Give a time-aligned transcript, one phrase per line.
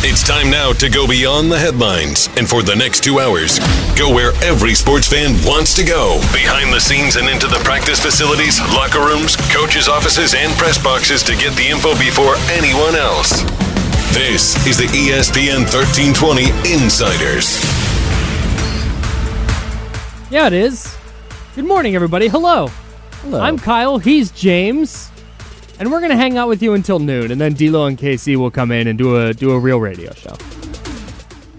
[0.00, 3.58] It's time now to go beyond the headlines and for the next two hours,
[3.98, 7.98] go where every sports fan wants to go behind the scenes and into the practice
[7.98, 13.42] facilities, locker rooms, coaches' offices, and press boxes to get the info before anyone else.
[14.14, 17.58] This is the ESPN 1320 Insiders.
[20.30, 20.96] Yeah, it is.
[21.56, 22.28] Good morning, everybody.
[22.28, 22.68] Hello.
[23.22, 23.40] Hello.
[23.40, 23.98] I'm Kyle.
[23.98, 25.10] He's James.
[25.80, 28.36] And we're going to hang out with you until noon, and then D'Lo and KC
[28.36, 30.34] will come in and do a do a real radio show.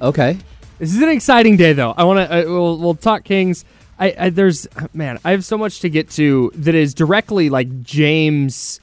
[0.02, 0.38] Okay.
[0.78, 1.94] This is an exciting day, though.
[1.97, 2.46] I want to.
[2.46, 3.66] We'll, we'll talk Kings.
[3.97, 7.81] I, I there's man, I have so much to get to that is directly like
[7.81, 8.79] James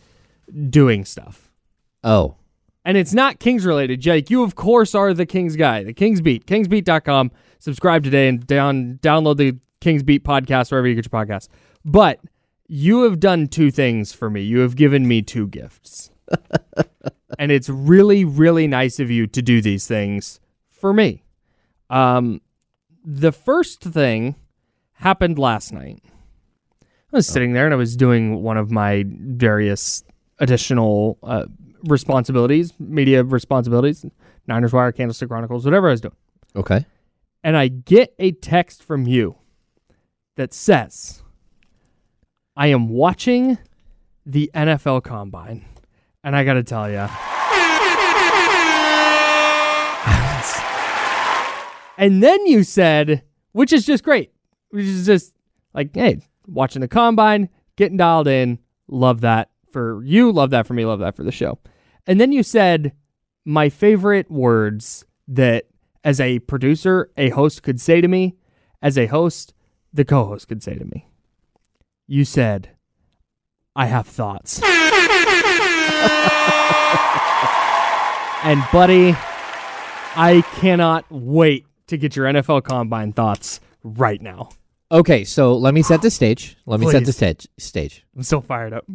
[0.70, 1.50] doing stuff,
[2.04, 2.36] Oh.
[2.84, 4.00] and it's not Kings related.
[4.00, 5.82] Jake, you of course are the Kings guy.
[5.84, 7.30] The Kings Beat, KingsBeat.com.
[7.58, 11.48] Subscribe today and down download the Kings Beat podcast wherever you get your podcasts.
[11.84, 12.20] But
[12.68, 14.42] you have done two things for me.
[14.42, 16.10] You have given me two gifts.
[17.38, 21.22] and it's really, really nice of you to do these things for me.
[21.90, 22.40] Um,
[23.04, 24.34] the first thing
[24.94, 26.02] happened last night.
[27.12, 30.02] I was sitting there and I was doing one of my various
[30.38, 31.46] additional uh,
[31.84, 34.04] responsibilities, media responsibilities,
[34.46, 36.16] Niners Wire, Candlestick Chronicles, whatever I was doing.
[36.56, 36.84] Okay.
[37.44, 39.36] And I get a text from you
[40.36, 41.22] that says,
[42.56, 43.58] I am watching
[44.24, 45.66] the NFL Combine.
[46.24, 46.96] And I got to tell you.
[51.98, 53.22] and then you said,
[53.52, 54.32] which is just great,
[54.70, 55.34] which is just
[55.74, 58.58] like, hey, watching the Combine, getting dialed in.
[58.88, 60.32] Love that for you.
[60.32, 60.84] Love that for me.
[60.84, 61.58] Love that for the show.
[62.06, 62.92] And then you said,
[63.44, 65.66] my favorite words that
[66.02, 68.36] as a producer, a host could say to me,
[68.82, 69.54] as a host,
[69.92, 71.08] the co host could say to me.
[72.06, 72.70] You said,
[73.74, 74.62] I have thoughts.
[78.44, 79.16] and, buddy,
[80.14, 84.50] I cannot wait to get your NFL Combine thoughts right now.
[84.92, 86.56] Okay, so let me set the stage.
[86.64, 87.48] Let me set the stage.
[87.58, 88.04] Stage.
[88.14, 88.86] I'm so fired up.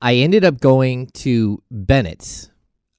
[0.00, 2.50] I ended up going to Bennett's,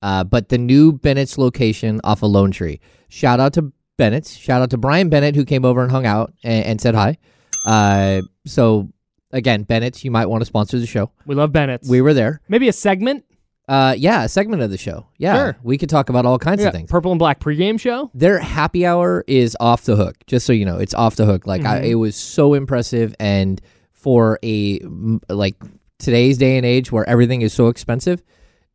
[0.01, 2.81] uh, but the new Bennett's location off of Lone Tree.
[3.07, 4.35] Shout out to Bennett's.
[4.35, 7.17] Shout out to Brian Bennett who came over and hung out and, and said hi.
[7.65, 8.89] Uh, so
[9.31, 11.11] again, Bennett's, you might want to sponsor the show.
[11.25, 11.89] We love Bennett's.
[11.89, 12.41] We were there.
[12.47, 13.23] Maybe a segment.
[13.67, 15.07] Uh, yeah, a segment of the show.
[15.17, 15.57] Yeah, Sure.
[15.61, 16.89] we could talk about all kinds Yeah, of things.
[16.89, 18.09] Purple and Black pregame show.
[18.13, 20.15] their happy hour is off the hook.
[20.25, 21.45] Just so you know, it's off the hook.
[21.45, 23.59] Like I, it was so impressive, and
[23.91, 25.55] for a m- like
[25.99, 28.23] today's day and age where everything is so expensive,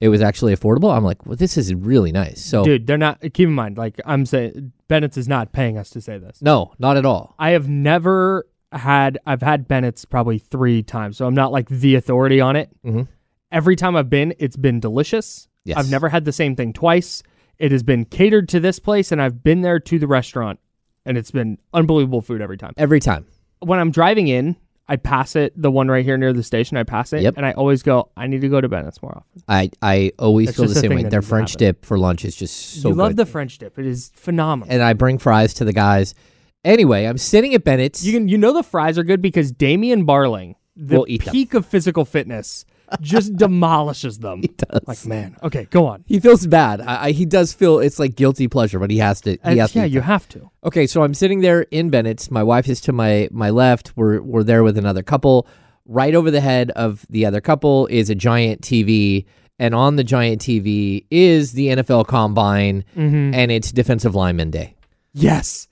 [0.02, 0.94] it was actually affordable.
[0.94, 2.44] I'm like, well, this is really nice.
[2.44, 3.20] So Dude, they're not.
[3.22, 6.42] Keep in mind, like I'm saying, Bennett's is not paying us to say this.
[6.42, 7.34] no, not at all.
[7.38, 9.18] I have never had.
[9.26, 12.70] I've had Bennett's probably three times, so I'm not like the authority on it.
[12.84, 13.08] Mhm.
[13.50, 15.48] Every time I've been, it's been delicious.
[15.64, 15.76] Yes.
[15.78, 17.22] I've never had the same thing twice.
[17.58, 20.58] It has been catered to this place, and I've been there to the restaurant,
[21.04, 22.72] and it's been unbelievable food every time.
[22.76, 23.26] Every time.
[23.60, 24.56] When I'm driving in,
[24.88, 26.76] I pass it, the one right here near the station.
[26.76, 27.34] I pass it, Yep.
[27.36, 29.42] and I always go, I need to go to Bennett's more often.
[29.48, 31.04] I I always feel the same way.
[31.04, 31.66] Their French happen.
[31.66, 33.18] dip for lunch is just so you love good.
[33.18, 34.72] the French dip; it is phenomenal.
[34.72, 36.14] and I bring fries to the guys.
[36.64, 38.04] Anyway, I'm sitting at Bennett's.
[38.04, 41.32] You can you know the fries are good because Damian Barling, the Will eat them.
[41.32, 42.64] peak of physical fitness,
[43.00, 44.42] just demolishes them.
[44.42, 44.80] He does.
[44.86, 46.04] Like man, okay, go on.
[46.06, 46.80] he feels bad.
[46.80, 49.38] I, I, he does feel it's like guilty pleasure, but he has to.
[49.44, 50.50] He has to yeah, eat you have to.
[50.64, 52.30] Okay, so I'm sitting there in Bennett's.
[52.30, 53.92] My wife is to my my left.
[53.96, 55.46] We're we're there with another couple.
[55.84, 59.24] Right over the head of the other couple is a giant TV,
[59.58, 63.34] and on the giant TV is the NFL Combine, Mm-hmm.
[63.34, 64.76] and it's Defensive Lineman Day.
[65.12, 65.66] Yes,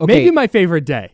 [0.00, 1.12] Okay, maybe my favorite day.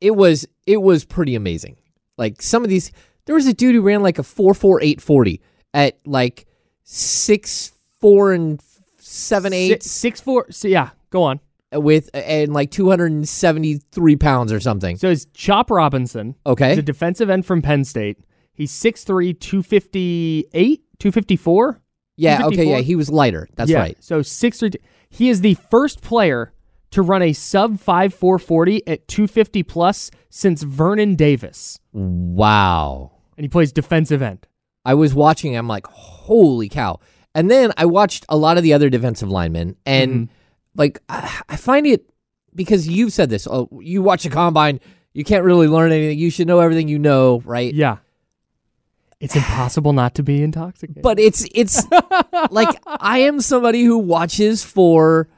[0.00, 1.76] it was it was pretty amazing.
[2.16, 2.92] Like some of these,
[3.24, 5.40] there was a dude who ran like a four four eight forty
[5.72, 6.46] at like
[6.84, 8.60] six four and
[8.98, 10.46] seven eight Six, six four.
[10.50, 11.40] So yeah, go on.
[11.74, 14.96] Uh, with uh, and like two hundred and seventy three pounds or something.
[14.96, 16.36] So it's Chop Robinson.
[16.46, 16.70] Okay.
[16.70, 18.18] He's a defensive end from Penn State.
[18.56, 21.80] He's 6'3", 258, 254?
[22.16, 23.48] Yeah, okay, yeah, he was lighter.
[23.56, 23.80] That's yeah.
[23.80, 23.96] right.
[24.00, 24.76] So 6'3",
[25.10, 26.52] he is the first player
[26.94, 31.78] to run a sub 5 440 at 250 plus since Vernon Davis.
[31.92, 33.12] Wow.
[33.36, 34.46] And he plays defensive end.
[34.84, 37.00] I was watching, I'm like, holy cow.
[37.34, 40.32] And then I watched a lot of the other defensive linemen, and Mm-hmm.
[40.76, 42.08] like, I, I find it
[42.54, 43.46] because you've said this.
[43.50, 44.78] Oh, you watch the combine,
[45.14, 46.18] you can't really learn anything.
[46.18, 47.72] You should know everything you know, right?
[47.74, 47.96] Yeah.
[49.20, 51.02] It's impossible not to be intoxicated.
[51.02, 51.82] But it's it's
[52.50, 55.28] like I am somebody who watches for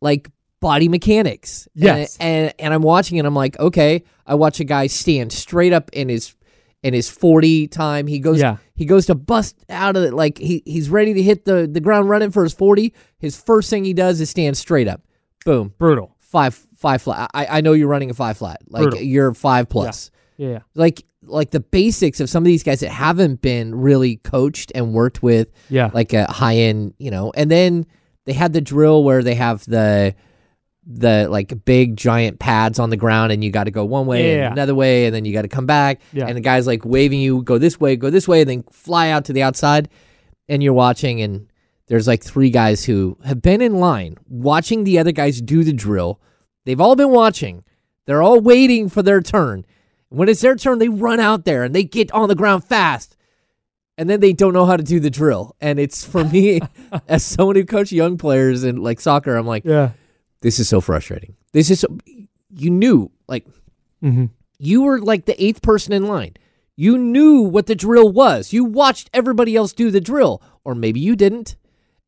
[0.00, 0.28] like
[0.60, 1.68] body mechanics.
[1.74, 2.16] Yes.
[2.20, 5.72] And, and and I'm watching and I'm like, okay, I watch a guy stand straight
[5.72, 6.34] up in his
[6.82, 8.06] in his 40 time.
[8.06, 8.56] He goes Yeah.
[8.74, 11.80] he goes to bust out of it like he he's ready to hit the the
[11.80, 12.92] ground running for his 40.
[13.18, 15.02] His first thing he does is stand straight up.
[15.44, 15.72] Boom.
[15.78, 16.14] brutal.
[16.20, 17.30] Five five flat.
[17.34, 18.60] I I know you're running a five flat.
[18.68, 19.00] Like Brutal.
[19.02, 20.48] you're five plus Yeah.
[20.48, 20.58] yeah.
[20.74, 24.92] like like the basics of some of these guys that haven't been really coached and
[24.92, 25.90] worked with Yeah.
[25.92, 27.86] like a high end you know and then
[28.26, 30.14] they had the drill where they have the
[30.88, 34.36] the like big giant pads on the ground and you got to go one way
[34.36, 34.44] Yeah.
[34.46, 36.00] and another way and then you got to come back.
[36.12, 36.26] Yeah.
[36.26, 39.08] and the guy's like waving you go this way go this way and then fly
[39.10, 39.88] out to the outside.
[40.48, 41.48] And you're watching and
[41.88, 45.72] there's like three guys who have been in line watching the other guys do the
[45.72, 46.20] drill.
[46.64, 47.64] They've all been watching.
[48.06, 49.66] They're all waiting for their turn.
[50.08, 53.16] When it's their turn they run out there and they get on the ground fast.
[53.98, 55.56] And then they don't know how to do the drill.
[55.60, 56.60] And it's for me
[57.08, 59.90] as someone who coached young players in like soccer i'm like Yeah.
[60.40, 61.34] This is so frustrating.
[61.52, 61.98] This is so,
[62.54, 63.46] you knew like
[64.02, 64.26] Mm-hmm.
[64.58, 66.34] you were like the eighth person in line.
[66.76, 68.52] You knew what the drill was.
[68.52, 70.42] You watched everybody else do the drill.
[70.64, 71.56] Or maybe you didn't.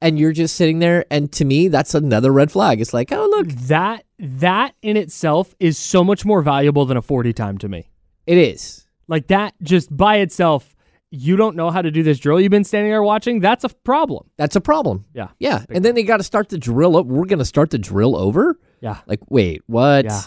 [0.03, 2.81] And you're just sitting there and to me that's another red flag.
[2.81, 3.49] It's like oh look.
[3.49, 7.91] That that in itself is so much more valuable than a 40 time to me.
[8.27, 8.87] it is.
[9.09, 10.77] Like that just by itself,
[11.11, 13.69] you don't know how to do this drill you've been standing there watching, that's a
[13.71, 14.29] problem.
[14.37, 15.29] that's a problem Yeah.
[15.39, 18.15] yeah and then they got to start the drill up we're gonna start the drill
[18.17, 18.99] over Yeah.
[19.07, 20.05] Like, wait, what?
[20.05, 20.21] Yeah.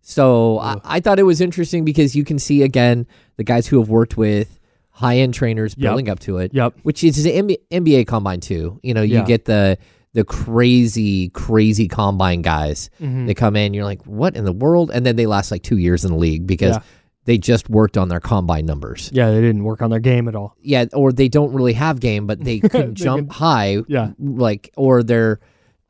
[0.00, 3.78] So I, I thought it was interesting because you can see again the guys who
[3.78, 4.58] have worked with
[4.90, 5.82] high end trainers Yep.
[5.82, 6.54] building up to it.
[6.54, 6.74] Yep.
[6.82, 8.80] Which is the NBA, NBA combine too.
[8.82, 9.24] You know, you Yeah.
[9.24, 9.78] get the
[10.14, 12.88] the crazy, crazy combine guys.
[13.00, 13.26] Mm-hmm.
[13.26, 14.90] They come in, you're like, what in the world?
[14.92, 16.82] And then they last like two years in the league because Yeah.
[17.28, 19.10] They just worked on their combine numbers.
[19.12, 20.56] Yeah, they didn't work on their game at all.
[20.62, 23.82] Yeah, or they don't really have game, but they can jump high.
[23.86, 24.12] Yeah.
[24.18, 25.38] Like or their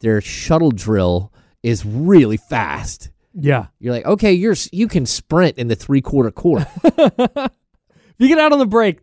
[0.00, 1.32] their shuttle drill
[1.62, 3.11] is really fast.
[3.35, 3.67] Yeah.
[3.79, 6.66] You're like, okay, you're you can sprint in the three quarter court.
[8.21, 8.99] If you get out on the break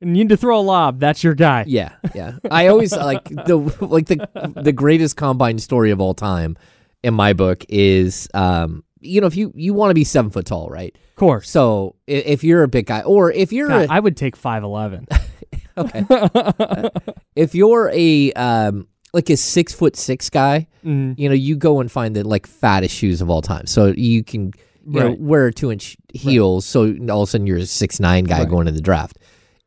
[0.00, 1.64] and you need to throw a lob, that's your guy.
[1.66, 2.34] yeah, yeah.
[2.48, 6.56] I always like the like the the greatest combine story of all time
[7.02, 10.46] in my book is um you know if you you want to be seven foot
[10.46, 11.48] tall right Of course.
[11.50, 14.36] so i- if you're a big guy or if you're God, a, I would take
[14.36, 15.06] 5'11.
[15.78, 16.90] okay
[17.36, 21.18] if you're a um like a six foot six guy Mhm.
[21.18, 24.22] you know you go and find the like fattest shoes of all time so you
[24.24, 24.52] can
[24.86, 28.24] you know wear two inch heels so all of a sudden you're a six nine
[28.24, 28.48] guy Right.
[28.48, 29.18] going to the draft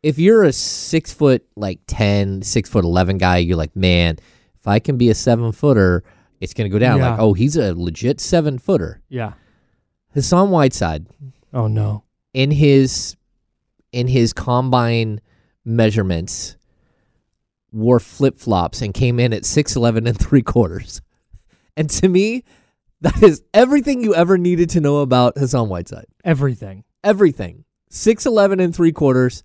[0.01, 4.17] if you're a six foot like 10 six foot 11 guy you're like man
[4.59, 6.03] if i can be a seven footer
[6.43, 7.11] it's gonna go down Yeah.
[7.11, 9.33] like oh he's a legit seven footer Yeah.
[10.13, 11.07] hassan whiteside
[11.53, 12.03] Oh, no.
[12.33, 13.15] in his
[13.91, 15.21] in his combine
[15.65, 16.57] measurements
[17.71, 21.01] wore flip flops and came in at six eleven and three quarters.
[21.75, 22.43] And to me,
[23.01, 26.05] that is everything you ever needed to know about Hassan Whiteside.
[26.23, 26.83] Everything.
[27.03, 27.65] Everything.
[27.89, 29.43] Six eleven and three quarters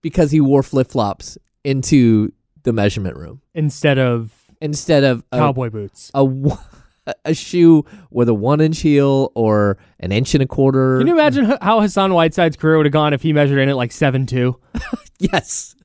[0.00, 2.32] because he wore flip flops into
[2.62, 6.10] the measurement room Instead of instead of a, cowboy boots.
[6.14, 6.26] a,
[7.24, 10.98] a shoe with a one inch heel or an inch and a quarter.
[10.98, 13.76] Can you imagine how Hassan Whiteside's career would have gone if he measured in at
[13.76, 14.58] like seven two?
[15.18, 15.76] Yes.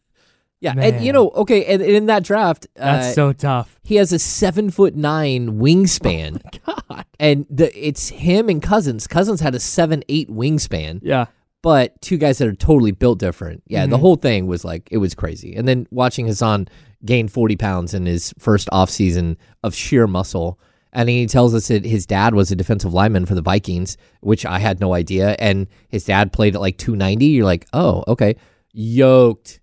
[0.62, 3.77] Yeah, and you know, okay, and, and in that draft, That's uh, so tough.
[3.84, 7.05] he has a seven foot nine wingspan, God.
[7.20, 9.05] and the, it's him and Cousins.
[9.05, 11.25] Cousins had a seven eight wingspan, Yeah.
[11.62, 13.62] but two guys that are totally built different.
[13.67, 13.91] Yeah, Mm-hmm.
[13.91, 15.53] the whole thing was like it was crazy.
[15.55, 16.67] And then watching Hassan
[17.05, 20.59] gain forty pounds in his first off season of sheer muscle.
[20.93, 24.45] And he tells us that his dad was a defensive lineman for the Vikings, which
[24.45, 25.35] I had no idea.
[25.39, 27.25] And his dad played at like 290.
[27.25, 28.38] You're like, oh, okay.
[28.71, 29.59] Yoked.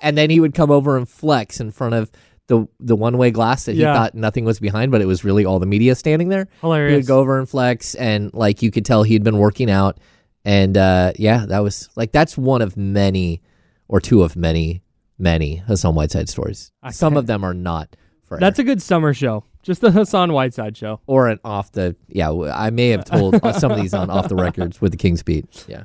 [0.00, 2.10] And then he would come over and flex in front of
[2.46, 3.92] the the one way glass that he Yeah.
[3.94, 6.48] thought nothing was behind, but it was really all the media standing there.
[6.62, 6.90] Hilarious.
[6.92, 9.98] He would go over and flex, and like you could tell he'd been working out.
[10.44, 13.42] And uh, yeah, that was like that's one of many,
[13.88, 14.80] or two of many,
[15.18, 16.72] many Hassan Whiteside stories.
[16.90, 17.96] Some of them are not.
[18.24, 19.44] For That's a good summer show.
[19.62, 21.00] Just the Hassan Whiteside show.
[21.06, 22.30] or an off the yeah.
[22.52, 25.64] I may have told some of these on off the records with the Kings Beat.
[25.68, 25.84] Yeah.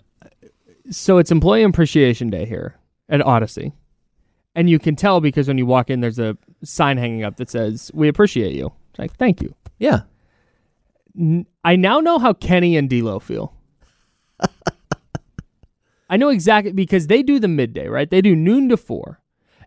[0.89, 2.77] So it's Employee Appreciation Day here
[3.09, 3.73] at Odyssey.
[4.55, 7.49] And you can tell because when you walk in, there's a sign hanging up that
[7.49, 8.71] says, We appreciate you.
[8.89, 9.55] It's like, thank you.
[9.79, 10.01] Yeah.
[11.17, 13.53] N- I now know how Kenny and D'Lo feel.
[16.09, 18.09] I know exactly because they do the midday, right?
[18.09, 19.20] They do noon to four.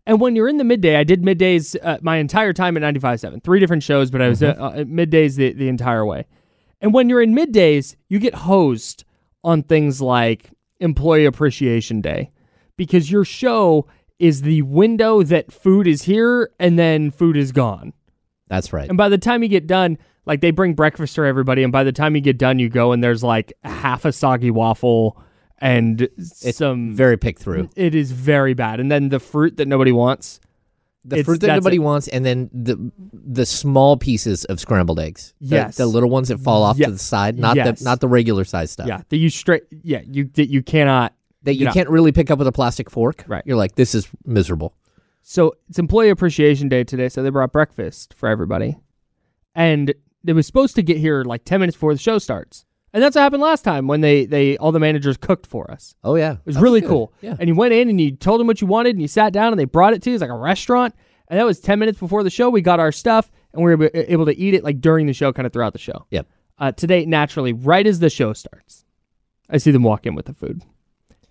[0.06, 3.42] And when you're in the midday, I did middays uh, my entire time at 95.7,
[3.42, 6.26] three different shows, but I was uh, uh, at middays the, the entire way.
[6.80, 9.04] And when you're in middays, you get hosed
[9.42, 12.30] on things like Employee Appreciation Day
[12.76, 13.86] because your show
[14.18, 17.94] is the window that food is here and then food is gone.
[18.48, 18.88] That's right.
[18.88, 19.96] And by the time you get done,
[20.26, 22.92] like they bring breakfast for everybody, and by the time you get done, you go
[22.92, 25.20] and there's like half a soggy waffle
[25.58, 26.94] and It's some.
[26.94, 27.68] very pick through.
[27.76, 30.40] it is very bad, and then the fruit that nobody wants.
[31.06, 31.80] The fruit that nobody it.
[31.80, 35.34] wants, and then the the small pieces of scrambled eggs.
[35.40, 35.76] The- Yes.
[35.76, 37.80] the, little ones that fall off Ye- to the side, not yes.
[37.80, 38.86] the not the regular size stuff.
[38.86, 39.64] Yeah, that you straight.
[39.82, 41.12] Yeah, you that you cannot.
[41.42, 43.22] that you can't really pick up with a plastic fork.
[43.28, 43.42] Right.
[43.44, 44.74] You're like, this is miserable.
[45.20, 48.78] So it's Employee Appreciation Day today, so they brought breakfast for everybody,
[49.54, 49.92] and
[50.26, 52.64] it was supposed to get here like ten minutes before the show starts,
[52.94, 55.94] and that's what happened last time when they they all the managers cooked for us.
[56.04, 57.12] Oh yeah, It was really cool.
[57.20, 57.34] Yeah.
[57.38, 59.52] And you went in and you told them what you wanted and you sat down
[59.52, 60.14] and they brought it to you.
[60.14, 60.94] It's like a restaurant.
[61.28, 62.48] And that was 10 minutes before the show.
[62.50, 65.12] We got our stuff and we were able- able to eat it like during the
[65.12, 66.06] show, kind of throughout the show.
[66.10, 66.28] Yep.
[66.56, 68.84] Uh, today, naturally, right as the show starts,
[69.50, 70.62] I see them walk in with the food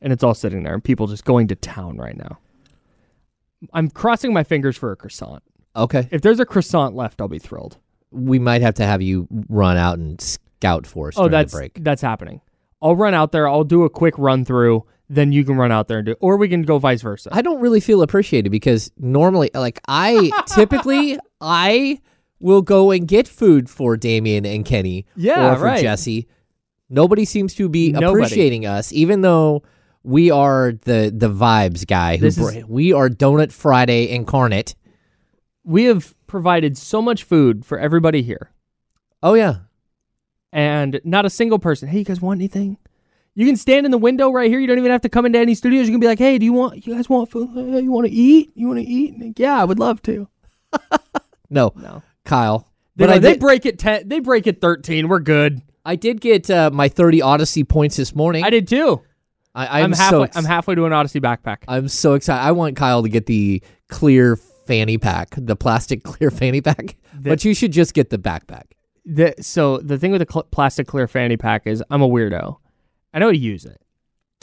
[0.01, 2.39] and it's all sitting there and people just going to town right now.
[3.71, 5.41] I'm crossing my fingers for a croissant.
[5.75, 6.09] Okay.
[6.11, 7.77] If there's a croissant left, I'll be thrilled.
[8.11, 10.21] We might have to have you run out and
[10.63, 12.41] scout for us Oh, that's that's happening.
[12.81, 13.47] I'll run out there.
[13.47, 14.85] I'll do a quick run through.
[15.09, 17.29] Then you can run out there and do, or we can go vice versa.
[17.31, 21.99] I don't really feel appreciated because normally, like I typically, I
[22.39, 25.81] will go and get food for Damien and Kenny, Yeah, or for right.
[25.81, 26.27] Jesse.
[26.89, 28.07] Nobody seems to be Nobody.
[28.23, 29.63] appreciating us, even though
[30.03, 32.17] we are the the vibes guy.
[32.17, 34.75] Who This is- we are Donut Friday incarnate.
[35.63, 38.51] we have provided so much food for everybody here,
[39.21, 39.55] Oh yeah,
[40.53, 41.89] and not a single person.
[41.89, 42.77] Hey, you guys want anything?
[43.35, 44.59] You can stand in the window right here.
[44.59, 45.87] You don't even have to come into any studios.
[45.87, 46.85] You can be like, "Hey, do you want?
[46.85, 47.49] You guys want food?
[47.55, 48.51] You want to eat?
[48.55, 49.19] You want to eat?
[49.19, 50.27] Like, yeah, I would love to."
[51.49, 52.69] no, No, Kyle.
[52.95, 54.07] they, But I they did, break it ten.
[54.07, 55.07] They break it thirteen.
[55.07, 55.61] We're good.
[55.85, 58.43] I did get uh, my thirty Odyssey points this morning.
[58.43, 59.01] I did too.
[59.55, 60.17] I, I'm, I'm, halfway.
[60.17, 61.57] so ex- I'm halfway to an Odyssey backpack.
[61.67, 62.41] I'm so excited.
[62.43, 66.95] I want Kyle to get the clear fanny pack, the plastic clear fanny pack.
[67.13, 68.63] but you should just get the backpack.
[69.05, 72.57] The, so the thing with the cl- plastic clear fanny pack is I'm a weirdo.
[73.13, 73.81] I know how to use it.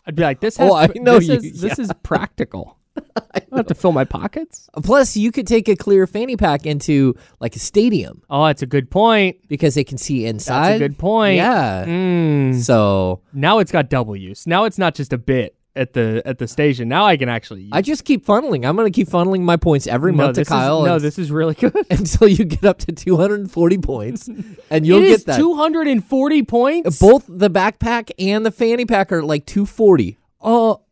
[0.06, 2.76] I'd be like, this has, Oh, I know this you- Is, This is practical.
[3.34, 4.68] I don't have to fill my pockets.
[4.82, 8.66] Plus, you could take a clear fanny pack into like a stadium Oh, that's a
[8.66, 9.36] good point.
[9.48, 10.70] because they can see inside.
[10.72, 11.36] That's a good point.
[11.36, 11.84] Yeah.
[11.86, 12.60] Mm.
[12.62, 14.46] So Now it's got double use.
[14.46, 16.88] Now it's not just a bit at the at the station.
[16.88, 17.62] Now I can actually.
[17.62, 18.66] Use I just keep funneling.
[18.66, 20.84] I'm going to keep funneling my points every no, month to Kyle.
[20.84, 21.74] Is, no, this is really good.
[21.90, 24.28] until you get up to 240 points,
[24.70, 25.38] and you'll get is that.
[25.38, 26.98] 240 points.
[26.98, 30.18] Both the backpack and the fanny pack are like 240.
[30.42, 30.82] Oh,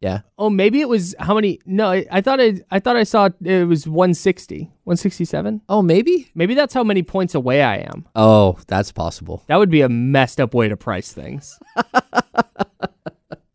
[0.00, 0.20] Yeah.
[0.38, 1.60] oh, maybe it was how many?
[1.66, 5.62] No, I, I thought I I thought I saw it was 160, 167.
[5.68, 6.30] Oh, maybe.
[6.34, 8.06] Maybe that's how many points away I am.
[8.14, 9.42] Oh, that's possible.
[9.46, 11.58] That would be a messed up way to price things.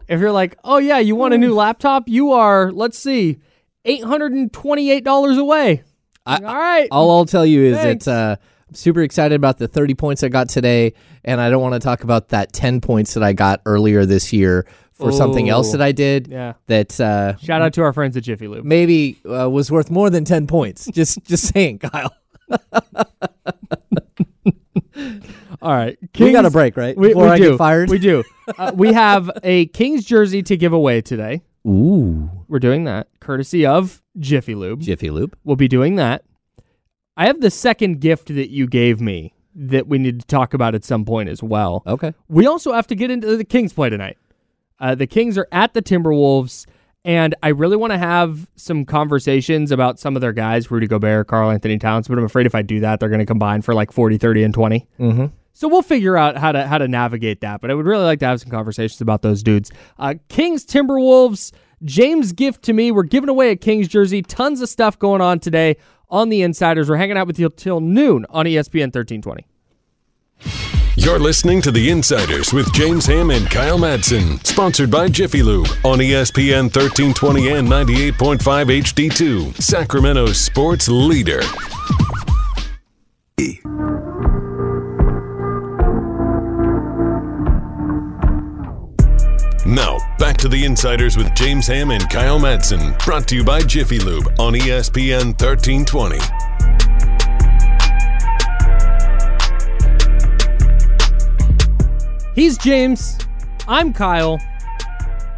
[0.10, 2.10] if you're like, oh yeah, you want a new laptop?
[2.10, 3.40] You are, let's see,
[3.86, 5.84] eight hundred and twenty-eight dollars away.
[6.26, 6.88] I- All right.
[6.92, 8.06] All I'll tell you is Thanks.
[8.06, 8.36] that uh,
[8.68, 11.80] I'm super excited about the 30 points I got today, and I don't want to
[11.80, 15.82] talk about that 10 points that I got earlier this year for something else that
[15.82, 16.54] I did yeah.
[16.68, 18.66] that uh, Shout out to our friends at Jiffy Lube.
[18.66, 20.88] maybe uh, was worth more than 10 points.
[20.92, 22.14] just just saying, Kyle.
[25.62, 25.98] All right.
[26.20, 26.96] we got a break, right?
[26.98, 27.50] We, Before we I do.
[27.52, 27.90] get fired.
[27.90, 28.24] We do.
[28.58, 31.42] Uh, we have a Kings jersey to give away today.
[31.68, 32.30] Ooh.
[32.48, 34.82] We're doing that courtesy of Jiffy Lube.
[34.82, 35.36] Jiffy Lube.
[35.44, 36.24] We'll be doing that.
[37.18, 40.74] I have the second gift that you gave me that we need to talk about
[40.74, 41.84] at some point as well.
[41.86, 42.14] Okay.
[42.30, 44.18] We also have to get into the Kings play tonight.
[44.80, 46.66] Uh, the Kings are at the Timberwolves,
[47.06, 51.28] and I really want to have some conversations about some of their guys, Rudy Gobert,
[51.28, 53.74] Karl Anthony Towns, but I'm afraid if I do that, they're going to combine for
[53.74, 54.88] like 40, 30, and 20.
[55.00, 55.26] Mm-hmm.
[55.54, 57.60] So we'll figure out how to how to navigate that.
[57.60, 59.72] But I would really like to have some conversations about those dudes.
[59.98, 61.52] Uh, Kings, Timberwolves,
[61.84, 62.92] James gift to me.
[62.92, 64.22] We're giving away a Kings jersey.
[64.22, 65.76] Tons of stuff going on today
[66.10, 66.90] on the Insiders.
[66.90, 70.69] We're hanging out with you till noon on ESPN 1320.
[71.00, 75.70] You're listening to The Insiders with James Ham and Kyle Madsen, sponsored by Jiffy Lube
[75.86, 81.40] on ESPN 1320 and 98.5 HD2, Sacramento's sports leader.
[89.66, 93.62] Now, back to The Insiders with James Ham and Kyle Madsen, brought to you by
[93.62, 96.18] Jiffy Lube on ESPN 1320.
[102.40, 103.18] He's James.
[103.68, 104.40] I'm Kyle.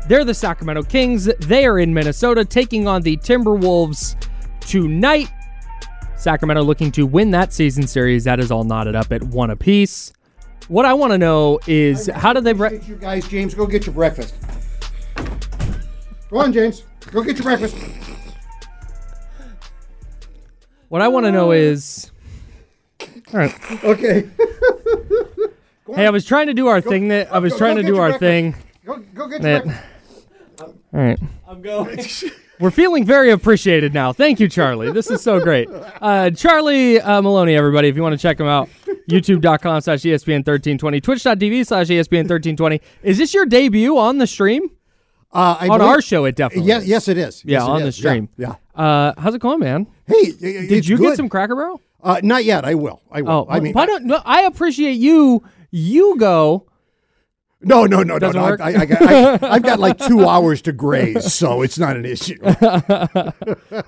[0.08, 1.26] They're the Sacramento Kings.
[1.40, 4.16] They are in Minnesota taking on the Timberwolves
[4.60, 5.32] tonight.
[6.16, 8.26] Sacramento looking to win that season series.
[8.26, 10.14] That is all knotted up at one apiece.
[10.68, 12.54] What I want to know is how did they.
[12.54, 14.36] Bre- you guys, James, go get your breakfast.
[16.30, 16.84] Go on, James.
[17.12, 17.76] Go get your breakfast.
[20.90, 22.12] what I want to know is.
[23.34, 23.84] All right.
[23.84, 24.30] Okay.
[25.96, 27.08] Hey, I was trying to do our thing.
[27.10, 28.56] That I was go- trying go to do your our thing.
[28.86, 29.88] Go, go get your That- breakfast.
[30.94, 31.20] All right.
[31.48, 32.00] I'm going.
[32.60, 34.14] We're feeling very appreciated now.
[34.14, 34.92] Thank you, Charlie.
[34.92, 35.68] This is so great.
[36.02, 38.70] Uh, Charlie uh, Maloney, everybody, if you want to check him out,
[39.08, 42.82] youtube.com slash E ESPN 1320, twitch.tv slash E ESPN 1320.
[43.04, 44.64] Is this your debut on the stream?
[45.32, 46.88] Uh, I on believe- our show, it definitely Yes, is.
[46.90, 47.46] yes, it is.
[47.46, 47.96] Yeah, Yes, it on the is.
[47.96, 48.30] stream.
[48.36, 48.56] Yeah.
[48.74, 49.86] Uh, how's it going, man?
[50.08, 50.16] yeah.
[50.40, 51.80] Hey, Did you get some Cracker Barrel?
[52.02, 52.66] Uh, not yet.
[52.66, 53.04] I will.
[53.12, 53.32] I will.
[53.32, 55.44] Oh, I mean, why don't, no, I appreciate you.
[55.72, 56.68] You go.
[57.62, 58.48] no, no, no, no, Doesn't no.
[58.48, 58.60] work?
[58.62, 62.06] I, I, I, I, I've got like two hours to graze, so it's not an
[62.06, 62.38] issue,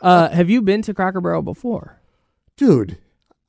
[0.01, 1.99] Uh, have you been to Cracker Barrel before?
[2.55, 2.97] dude.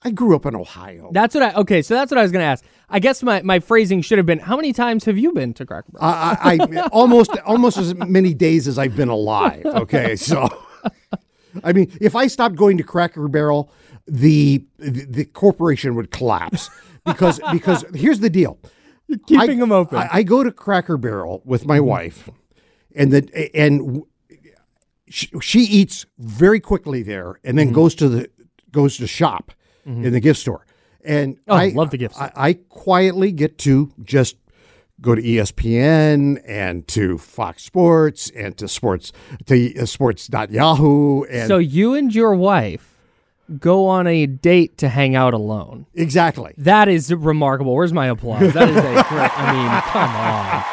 [0.06, 1.08] I grew up in Ohio.
[1.14, 1.54] That's what I.
[1.54, 2.62] Okay, so that's what I was going to ask.
[2.90, 5.64] I guess my, my phrasing should have been: How many times have you been to
[5.64, 6.06] Cracker Barrel?
[6.06, 9.64] I, I, I almost almost as many days as I've been alive.
[9.64, 10.46] Okay, so
[11.62, 13.70] I mean, if I stopped going to Cracker Barrel,
[14.06, 16.68] the the, the corporation would collapse
[17.04, 18.58] because because here's the deal.
[19.26, 19.98] Keeping I- them open.
[19.98, 21.86] I, I go to Cracker Barrel with my mm-hmm.
[21.86, 22.30] wife,
[22.94, 24.02] and the and
[25.08, 27.74] she, she eats very quickly there, and then mm-hmm.
[27.74, 28.30] goes to the
[28.70, 29.52] goes to shop
[29.86, 30.04] mm-hmm.
[30.04, 30.66] in the gift store.
[31.04, 32.18] And Oh, I love the gifts.
[32.18, 34.36] I, I quietly get to just
[35.00, 39.12] go to ESPN and to Fox Sports and to sports
[39.46, 42.93] to uh, sports.yahoo and so you and your wife
[43.58, 45.86] go on a date to hang out alone.
[45.94, 46.54] exactly.
[46.58, 47.74] That is remarkable.
[47.74, 48.52] Where's my applause?
[48.54, 49.38] That is a great.
[49.38, 50.64] I mean, come on.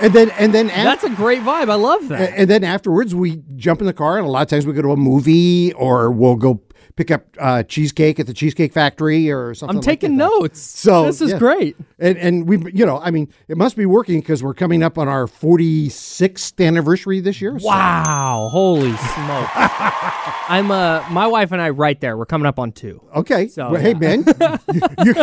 [0.00, 1.70] And then and then af- That's a great vibe.
[1.70, 2.32] I love that.
[2.36, 4.82] and then afterwards we jump in the car and a lot of times we go
[4.82, 6.60] to a movie or we'll go
[6.96, 10.24] pick up uh, cheesecake at the cheesecake factory or something I'm like taking that.
[10.24, 10.60] notes.
[10.60, 11.38] So this is yeah.
[11.38, 11.76] great.
[11.98, 14.96] And and we you know I mean it must be working because we're coming up
[14.98, 17.58] on our 46th anniversary this year.
[17.58, 18.48] so- Wow!
[18.50, 19.50] Holy smoke!
[20.48, 22.16] I'm uh, my wife and I right there.
[22.16, 23.02] We're coming up on two.
[23.14, 23.48] Okay.
[23.48, 23.98] So, well, hey yeah.
[23.98, 24.24] Ben,
[24.72, 25.14] you, you,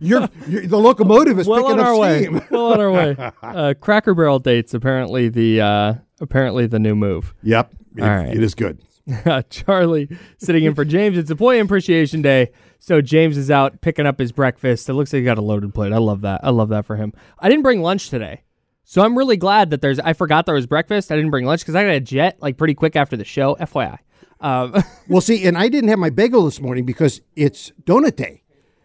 [0.00, 2.34] you're, you're, the locomotive is well picking on up our steam.
[2.34, 2.40] way.
[2.50, 3.16] Well on our way.
[3.42, 7.34] Uh, Cracker Barrel dates apparently the uh, apparently the new move.
[7.42, 7.74] Yep.
[7.96, 8.28] It, All right.
[8.34, 8.78] it is good.
[9.50, 11.18] Charlie sitting in for James.
[11.18, 14.88] It's Employee Appreciation Day, so James is out picking up his breakfast.
[14.88, 15.92] It looks like he got a loaded plate.
[15.92, 16.40] I love that.
[16.42, 17.12] I love that for him.
[17.38, 18.42] I didn't bring lunch today,
[18.84, 19.98] so I'm really glad that there's.
[20.00, 21.12] I forgot there was breakfast.
[21.12, 23.56] I didn't bring lunch because I got a jet like pretty quick after the show.
[23.56, 23.98] FYI.
[24.40, 24.74] Um,
[25.08, 28.42] Well, see, and I didn't have my bagel this morning because it's donut day.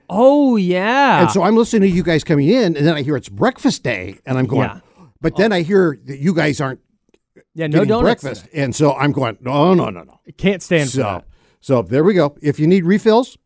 [0.10, 1.22] oh yeah.
[1.22, 3.84] And so I'm listening to you guys coming in, and then I hear it's breakfast
[3.84, 4.80] day, and I'm going, Yeah.
[5.22, 6.82] but then I hear that you guys aren't
[7.60, 8.22] yeah, no donuts.
[8.24, 8.48] breakfast.
[8.54, 10.20] And so I'm going, no, no, no, no.
[10.38, 11.26] Can't stand for So, that.
[11.62, 12.36] so there we go.
[12.42, 13.38] If you need refills,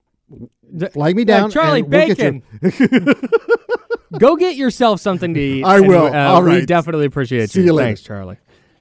[0.91, 1.51] flag me Yeah, down.
[1.51, 3.29] Charlie and we'll get you- Bacon.
[4.19, 5.63] Go get yourself something to eat.
[5.63, 6.05] I and, will.
[6.05, 7.67] uh, All We definitely appreciate See you.
[7.67, 7.87] you later.
[7.87, 8.37] Thanks, Charlie.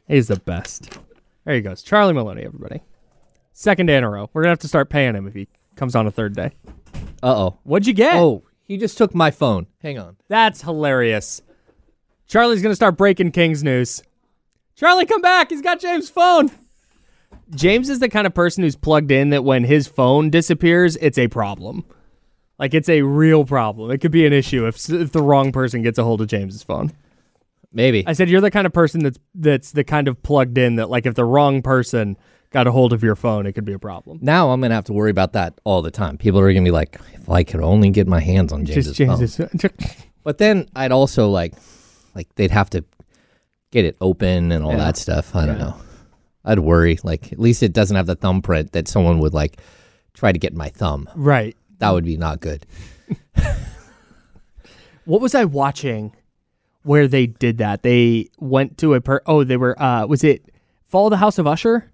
[0.07, 0.99] He's the best.
[1.47, 1.83] There he goes.
[1.83, 2.83] Charlie Maloney, everybody.
[3.53, 4.29] Second day in a row.
[4.35, 6.51] We're going to have to start paying him if he comes on a third day.
[7.23, 7.59] Uh oh.
[7.63, 8.17] What'd you get?
[8.17, 9.67] Oh, he just took my phone.
[9.81, 10.17] Hang on.
[10.29, 11.41] That's hilarious.
[12.27, 14.03] Charlie's going to start breaking Kings news.
[14.83, 15.51] Charlie, come back.
[15.51, 16.51] He's got James' phone.
[17.55, 21.19] James is the kind of person who's plugged in that when his phone disappears, it's
[21.19, 21.85] a problem.
[22.59, 23.93] Like it's a real problem.
[23.93, 26.65] It could be an issue if if the wrong person gets a hold of James's
[26.65, 26.91] phone.
[27.73, 28.05] Maybe.
[28.07, 30.91] I said you're the kind of person that's that's the kind of plugged in that
[30.91, 32.17] like if the wrong person
[32.51, 34.19] got a hold of your phone, it could be a problem.
[34.21, 36.19] now I'm gonna have to worry about that all the time.
[36.19, 39.39] People are gonna be like, if I could only get my hands on James's Just
[39.39, 39.71] phone.
[40.25, 41.55] But then I'd also like,
[42.15, 42.85] like they'd have to
[43.73, 44.77] get it open and all Yeah.
[44.79, 45.35] that stuff.
[45.35, 45.75] I don't know.
[46.45, 46.99] I'd worry.
[47.03, 49.59] Like at least it doesn't have the thumbprint that someone would like
[50.15, 51.09] try to get my thumb.
[51.17, 51.57] right.
[51.79, 52.65] That would be not good.
[55.05, 56.15] What was I watching
[56.85, 57.83] where they did that?
[57.83, 60.45] They went to a per oh, they were uh was it
[60.85, 61.91] Fall of the House of Usher?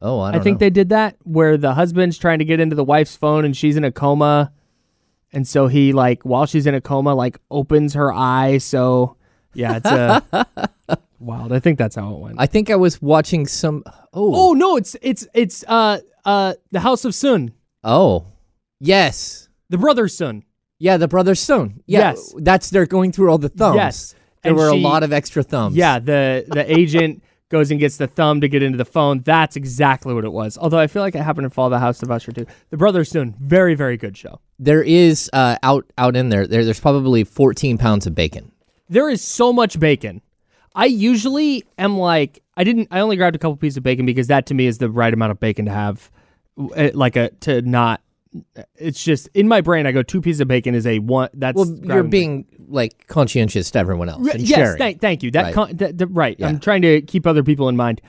[0.00, 0.58] Oh, I I, think know.
[0.60, 3.76] they did that where the husband's trying to get into the wife's phone and she's
[3.76, 4.52] in a coma.
[5.32, 8.58] And so he like while she's in a coma, like opens her eye.
[8.58, 9.16] So
[9.52, 10.20] yeah, it's uh,
[11.20, 11.52] wild.
[11.52, 12.36] I think that's how it went.
[12.38, 13.82] I think I was watching some.
[14.12, 17.52] Oh, oh no, it's it's it's uh uh the House of Sun,
[17.84, 18.26] oh,
[18.80, 20.44] yes, the Brothers Sun.
[20.78, 21.82] yeah, the brother's stone.
[21.86, 22.34] Yeah, Yes.
[22.38, 23.76] that's they're going through all the thumbs.
[23.76, 24.14] Yes.
[24.42, 25.76] there And were she- a lot of extra thumbs.
[25.76, 29.20] Yeah, the the agent goes and gets the thumb to get into the phone.
[29.24, 30.58] That's exactly what it was.
[30.58, 32.46] Although I feel like it happened in Fall of the House of Usher too.
[32.70, 34.40] The Brothers Sun, very very good show.
[34.58, 36.64] there is uh, out out in there, there.
[36.64, 38.52] There's probably 14 pounds of bacon.
[38.88, 40.22] There is so much bacon.
[40.78, 42.88] I usually am like I didn't.
[42.90, 45.12] I only grabbed a couple pieces of bacon because that to me is the right
[45.12, 46.10] amount of bacon to have.
[46.58, 48.00] uh, Like a to not.
[48.76, 49.86] It's just in my brain.
[49.86, 51.30] I go two pieces of bacon is a one.
[51.34, 55.30] That's Well, you're being like conscientious to everyone else and yes, thank, you.
[55.30, 55.54] That, Right.
[55.54, 56.36] con- right.
[56.38, 56.48] Yeah.
[56.48, 58.00] I'm trying to keep other people in mind.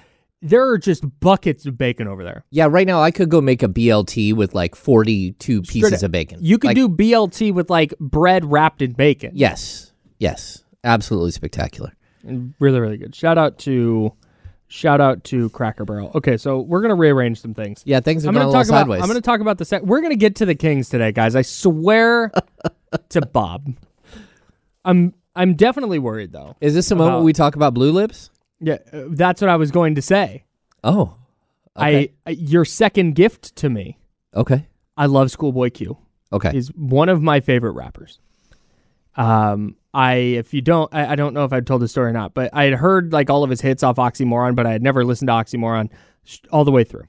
[0.41, 2.43] There are just buckets of bacon over there.
[2.49, 6.07] yeah, right now I could go make a BLT with like 42 pieces up.
[6.07, 6.39] of bacon.
[6.41, 9.31] You could Like, do BLT with like bread wrapped in bacon.
[9.33, 11.93] Yes, yes, absolutely spectacular.
[12.23, 13.15] Really, really good.
[13.15, 14.11] Shout out to,
[14.67, 16.11] shout out to Cracker Barrel.
[16.15, 17.81] Okay, so we're gonna rearrange some things.
[17.85, 18.81] Yeah, things have I'm gonna a talk little about.
[18.81, 19.01] sideways.
[19.01, 19.85] I'm gonna talk about the set.
[19.85, 21.35] We're gonna get to the Kings today, guys.
[21.35, 22.31] I swear
[23.09, 23.73] to Bob.
[24.85, 26.55] I'm I'm definitely worried though.
[26.61, 28.29] Is this the moment about- we talk about blue lips?
[28.59, 30.43] Yeah, uh, that's what I was going to say.
[30.83, 31.15] Oh,
[31.77, 32.11] okay.
[32.25, 33.97] I, I your second gift to me.
[34.35, 35.97] okay, I love Schoolboy Q.
[36.33, 36.51] okay.
[36.51, 38.19] He's one of my favorite rappers.
[39.15, 42.13] Um, I if you don't, I, I don't know if I've told the story or
[42.13, 44.83] not, but I had heard like all of his hits off Oxymoron, but I had
[44.83, 45.89] never listened to Oxymoron
[46.23, 47.05] sh- all the way through.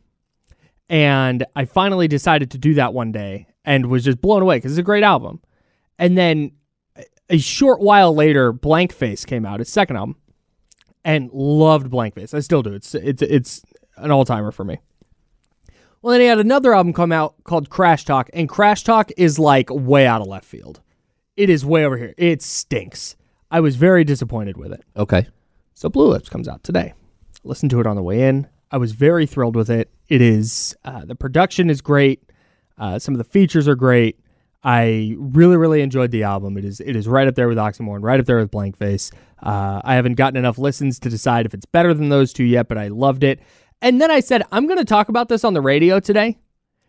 [0.88, 4.72] And I finally decided to do that one day and was just blown away because
[4.72, 5.40] it's a great album.
[5.98, 6.52] And then
[7.28, 10.16] a- short while later, Blank Face came out, his second album,
[11.04, 12.34] and loved Blank Face.
[12.34, 12.72] I still do.
[12.72, 13.62] It's it's it's
[13.96, 14.78] an all timer for me.
[16.02, 19.38] Well, then he had another album come out called Crash Talk, and Crash Talk is
[19.38, 20.80] like way out of left field.
[21.40, 22.14] It is way over here.
[22.18, 23.16] It stinks.
[23.50, 24.82] I was very disappointed with it.
[24.96, 25.26] okay.
[25.74, 26.92] So Blue Lips comes out today.
[27.42, 28.46] Listened to it on the way in.
[28.70, 29.90] I was very thrilled with it.
[30.08, 32.22] It is uh, the production is great.
[32.76, 34.20] Uh, some of the features are great.
[34.62, 36.58] I really, really enjoyed the album.
[36.58, 39.10] It is it is right up there with Oxymoron, right up there with Blank Face.
[39.42, 42.68] Uh, I haven't gotten enough listens to decide if it's better than those two yet,
[42.68, 43.40] but I loved it.
[43.80, 46.38] And then I said I'm going to talk about this on the radio today.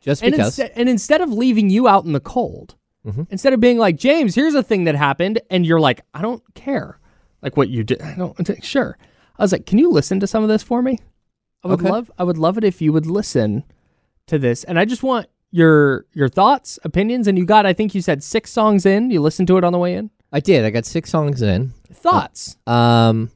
[0.01, 0.59] Just And, because.
[0.59, 3.23] and instead of leaving you out in the cold, Mm-hmm.
[3.31, 6.43] instead of being like, James, here's a thing that happened, and you're like, I don't
[6.53, 6.99] care.
[7.41, 7.99] Like what you did.
[8.01, 8.97] I don't, sure.
[9.39, 10.99] I was like, can you listen to some of this for me?
[11.63, 11.89] I would Okay.
[11.89, 13.63] love, I would love it if you would listen
[14.27, 14.63] to this.
[14.63, 17.27] And I just want your, your thoughts, opinions.
[17.27, 19.09] And you got, I think you said six songs in.
[19.09, 20.11] You listened to it on the way in.
[20.31, 20.63] I did.
[20.63, 21.73] I got six songs in.
[21.91, 22.55] Thoughts?
[22.67, 23.31] Um.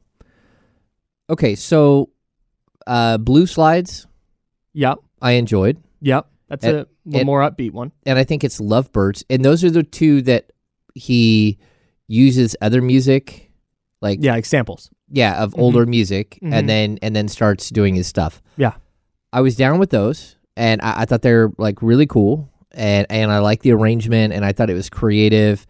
[1.28, 2.10] Okay, so
[2.86, 4.06] uh, Blueslides
[4.74, 4.98] Yep.
[5.20, 6.26] I enjoyed, Yep.
[6.48, 7.92] That's And- a and- more upbeat one.
[8.04, 10.52] and I think it's Lovebirds, and those are the two that
[10.94, 11.58] he
[12.08, 13.50] uses other music,
[14.02, 14.90] like Yeah, like samples.
[15.10, 16.52] yeah, of older music, Mhm.
[16.52, 18.42] and then and then starts doing his stuff.
[18.56, 18.74] Yeah.
[19.32, 23.30] I was down with those, and I, I thought they're like really cool, and and
[23.30, 25.66] I like the arrangement, and I thought it was creative.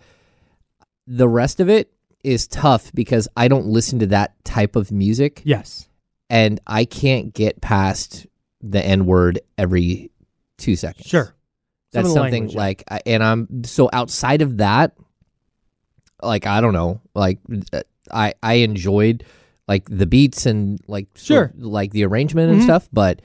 [1.06, 1.92] The rest of it
[2.24, 5.88] is tough because I don't listen to that type of music, Yes.
[6.28, 8.26] and I can't get past
[8.60, 10.10] the N word every
[10.58, 11.06] two seconds.
[11.06, 11.34] Sure.
[11.92, 12.60] That's the something language, yeah.
[12.60, 14.94] like, I- and I'm so outside of that,
[16.22, 17.38] like I don't know, like
[17.72, 19.24] uh, I I enjoyed
[19.68, 22.64] like the beats and like sort of, like the arrangement and Mhm.
[22.64, 23.20] stuff, but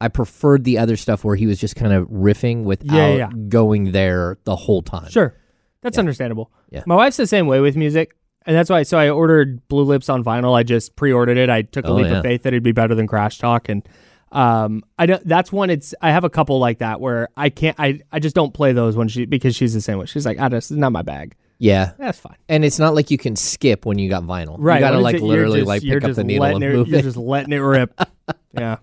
[0.00, 3.16] I preferred the other stuff where he was just kind of riffing without Yeah, yeah,
[3.16, 3.28] yeah.
[3.48, 5.10] going there the whole time.
[5.10, 5.34] Sure.
[5.82, 6.00] That's Yeah.
[6.00, 6.50] understandable.
[6.70, 6.82] Yeah.
[6.86, 8.16] My wife's the same way with music.
[8.46, 10.56] And that's why so I ordered Blue Lips on vinyl.
[10.56, 11.50] I just pre-ordered it.
[11.50, 12.18] I took a Oh, leap yeah.
[12.18, 13.86] of faith that it'd be better than Crash Talk and
[14.32, 17.74] um I don't that's one it's I have a couple like that where I can't
[17.80, 20.06] I I just don't play those when she because she's the same way.
[20.06, 21.92] She's like, "Ah, this is not my bag." Yeah.
[21.98, 22.36] That's fine.
[22.48, 24.56] And it's not like you can skip when you got vinyl.
[24.58, 24.76] Right.
[24.76, 25.22] You gotta like it?
[25.22, 27.02] Literally just- like pick up just the needle and it, move You're it.
[27.02, 27.92] just letting it rip.
[28.52, 28.76] yeah.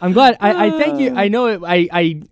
[0.00, 0.36] I'm glad.
[0.40, 1.14] I, I thank you.
[1.14, 2.22] I know it, I I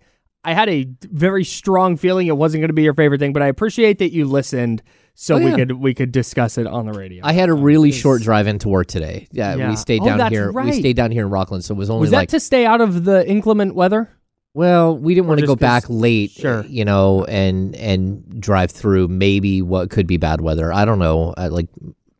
[0.43, 3.41] I had a very strong feeling it wasn't going to be your favorite thing, but
[3.41, 4.83] I appreciate that you listened
[5.15, 7.25] so Oh, we could we could discuss it on the radio.
[7.25, 9.27] I had a really short drive into work today.
[9.31, 9.69] Yeah, Yeah.
[9.69, 10.51] we stayed Oh, down that's here.
[10.51, 10.65] right.
[10.65, 12.65] We stayed down here in Rocklin, so it was only Was that like to stay
[12.65, 14.09] out of the inclement weather?
[14.55, 16.63] well, we didn't want to go back late, Sure.
[16.67, 20.71] you know, and and drive through maybe what could be bad weather.
[20.71, 21.33] I don't know.
[21.37, 21.67] I, like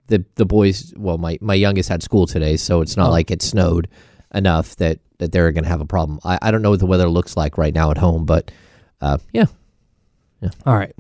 [0.07, 3.11] the the boys, well, my my youngest had school today, so it's not Oh.
[3.11, 3.87] like it snowed
[4.33, 6.19] enough that that they're going to have a problem.
[6.25, 8.51] I, I don't know what the weather looks like right now at home, but
[8.99, 9.45] uh, yeah,
[10.65, 10.93] All right.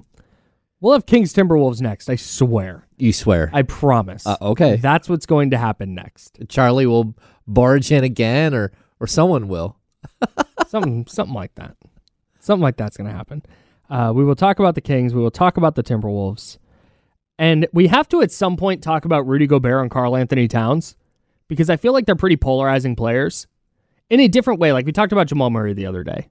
[0.83, 2.09] We'll have Kings Timberwolves next.
[2.09, 2.89] I swear.
[2.97, 3.49] you swear.
[3.53, 4.27] I promise.
[4.27, 4.75] Uh, okay.
[4.75, 6.39] That's what's going to happen next.
[6.49, 7.15] Charlie will
[7.47, 9.77] barge in again, or or someone will.
[10.67, 11.77] something something like that.
[12.41, 13.43] Something like that's going to happen.
[13.89, 15.13] Uh, we will talk about the Kings.
[15.13, 16.57] We will talk about the Timberwolves,
[17.39, 20.97] and we have to at some point talk about Rudy Gobert and Karl Anthony Towns
[21.47, 23.47] because I feel like they're pretty polarizing players
[24.09, 24.73] in a different way.
[24.73, 26.27] Like we talked about Jamal Murray the other day,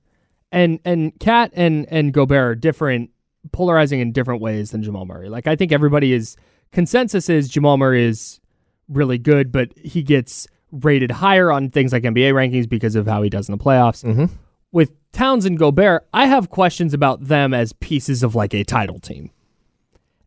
[0.50, 3.08] and and KAT and and Gobert are different,
[3.50, 5.28] polarizing in different ways than Jamal Murray.
[5.28, 6.36] Like I think everybody is
[6.70, 8.40] consensus is Jamal Murray is
[8.88, 13.22] really good, but he gets rated higher on things like NBA rankings because of how
[13.22, 14.04] he does in the playoffs.
[14.04, 14.26] Mm-hmm.
[14.70, 18.98] With Towns and Gobert, I have questions about them as pieces of like a title
[18.98, 19.30] team.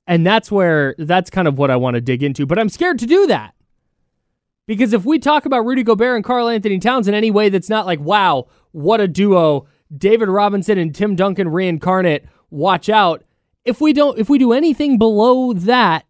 [0.07, 2.99] And that's where that's kind of what I want to dig into, but I'm scared
[2.99, 3.55] to do that.
[4.67, 7.69] Because if we talk about Rudy Gobert and Karl Anthony Towns in any way that's
[7.69, 13.23] not like, wow, what a duo, David Robinson and Tim Duncan reincarnate, watch out.
[13.63, 16.05] If we don't if we do anything below that,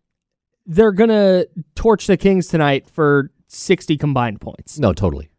[0.66, 4.80] they're gonna torch the Kings tonight for 60 combined points.
[4.80, 5.30] No, totally.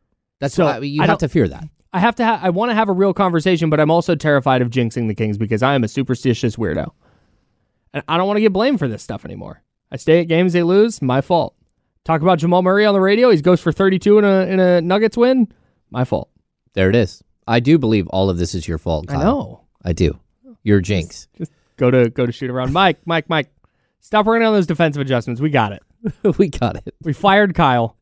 [0.40, 1.64] That's So, why you I have to fear that.
[1.92, 2.24] I have to.
[2.26, 5.14] Ha- I want to have a real conversation, but I'm also terrified of jinxing the
[5.14, 6.90] Kings because I am a superstitious weirdo,
[7.94, 9.62] and I don't want to get blamed for this stuff anymore.
[9.90, 11.54] I stay at games they lose, my fault.
[12.04, 13.30] Talk about Jamal Murray on the radio.
[13.30, 15.48] He goes for 32 in a in a Nuggets win,
[15.90, 16.28] my fault.
[16.74, 17.22] There it is.
[17.48, 19.06] I do believe all of this is your fault.
[19.10, 19.62] I know.
[19.82, 20.18] I do.
[20.66, 21.28] You're jinx.
[21.38, 22.72] Just go to go to shoot around.
[22.72, 23.52] Mike, Mike, Mike.
[24.00, 25.40] Stop working on those defensive adjustments.
[25.40, 25.82] We got it.
[26.38, 26.92] we got it.
[27.02, 27.96] We fired Kyle.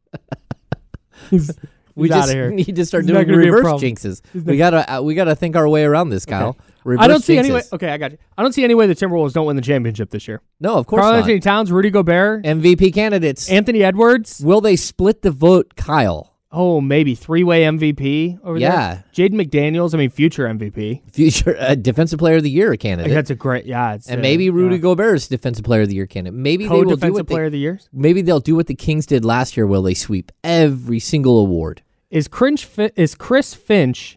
[1.30, 1.50] He's,
[1.94, 4.22] We he's just need to start He's doing gonna be a reverse jinxes.
[4.32, 6.56] We gotta uh, we gotta think our way around this, Kyle.
[6.84, 7.62] Reverse I don't see any way.
[7.70, 8.18] Okay, I got you.
[8.36, 10.40] I don't see any way the Timberwolves don't win the championship this year.
[10.58, 11.18] No, of course Karl not.
[11.18, 13.50] Anthony Towns, Rudy Gobert, MVP candidates.
[13.50, 14.40] Anthony Edwards.
[14.42, 16.33] Will they split the vote, Kyle?
[16.56, 19.00] Oh, maybe three way MVP over Yeah.
[19.14, 19.28] there.
[19.28, 21.02] Jaden McDaniels, I mean, future MVP.
[21.12, 23.12] Future uh, Defensive Player of the Year candidate.
[23.12, 23.94] That's a great, yeah.
[23.94, 24.82] It's, and uh, maybe Rudy yeah.
[24.82, 26.38] Gobert is Defensive Player of the Year candidate.
[26.38, 27.80] Maybe they will do what player they, of the year.
[27.92, 31.82] Maybe they'll do what the Kings did last year, where they sweep every single award.
[32.10, 34.16] Is Cringe, Fi- is Chris Finch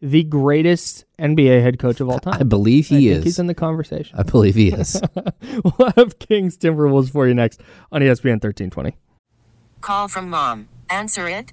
[0.00, 2.40] the greatest NBA head coach of all time?
[2.40, 3.24] I believe I he think is.
[3.24, 4.18] He's in the conversation.
[4.18, 5.02] I believe he is.
[5.78, 7.60] we'll have Kings Timberwolves for you next
[7.92, 8.96] on ESPN 1320.
[9.82, 10.68] Call from mom.
[10.88, 11.52] Answer it.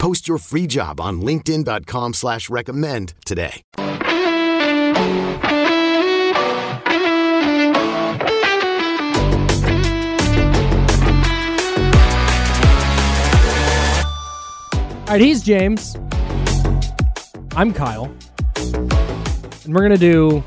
[0.00, 3.62] Post your free job on linkedin.com slash recommend today.
[3.76, 3.86] All
[15.16, 15.98] right, he's James.
[17.54, 18.10] I'm Kyle.
[18.56, 20.42] And we're going to do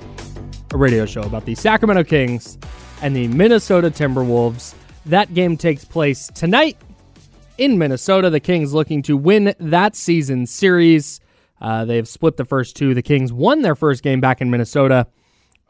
[0.74, 2.58] a radio show about the Sacramento Kings
[3.04, 4.74] and the Minnesota Timberwolves.
[5.06, 6.76] That game takes place tonight
[7.58, 8.30] in Minnesota.
[8.30, 11.20] The Kings looking to win that season series.
[11.62, 12.94] Uh, they've split the first two.
[12.94, 15.08] The Kings won their first game back in Minnesota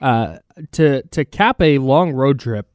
[0.01, 0.37] uh,
[0.71, 2.67] to to cap a long road trip.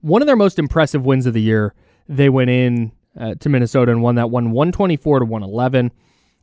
[0.00, 1.74] One of their most impressive wins of the year.
[2.08, 5.90] they went in uh, to Minnesota and won that one 124 to 111.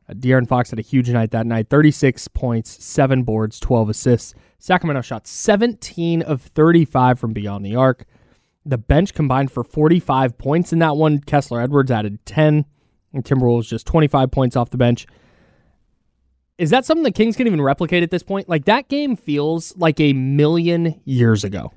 [0.09, 4.33] Uh, De'Aaron Fox had a huge night that night 36 points, 7 boards, 12 assists.
[4.59, 8.05] Sacramento shot 17 of 35 from beyond the arc.
[8.65, 11.19] The bench combined for 45 points in that one.
[11.19, 12.65] Kessler Edwards added 10,
[13.13, 15.05] and Timberwolves just 25 points off the bench.
[16.57, 18.47] Is that something the Kings can even replicate at this point?
[18.47, 21.73] Like that game feels like a million years ago.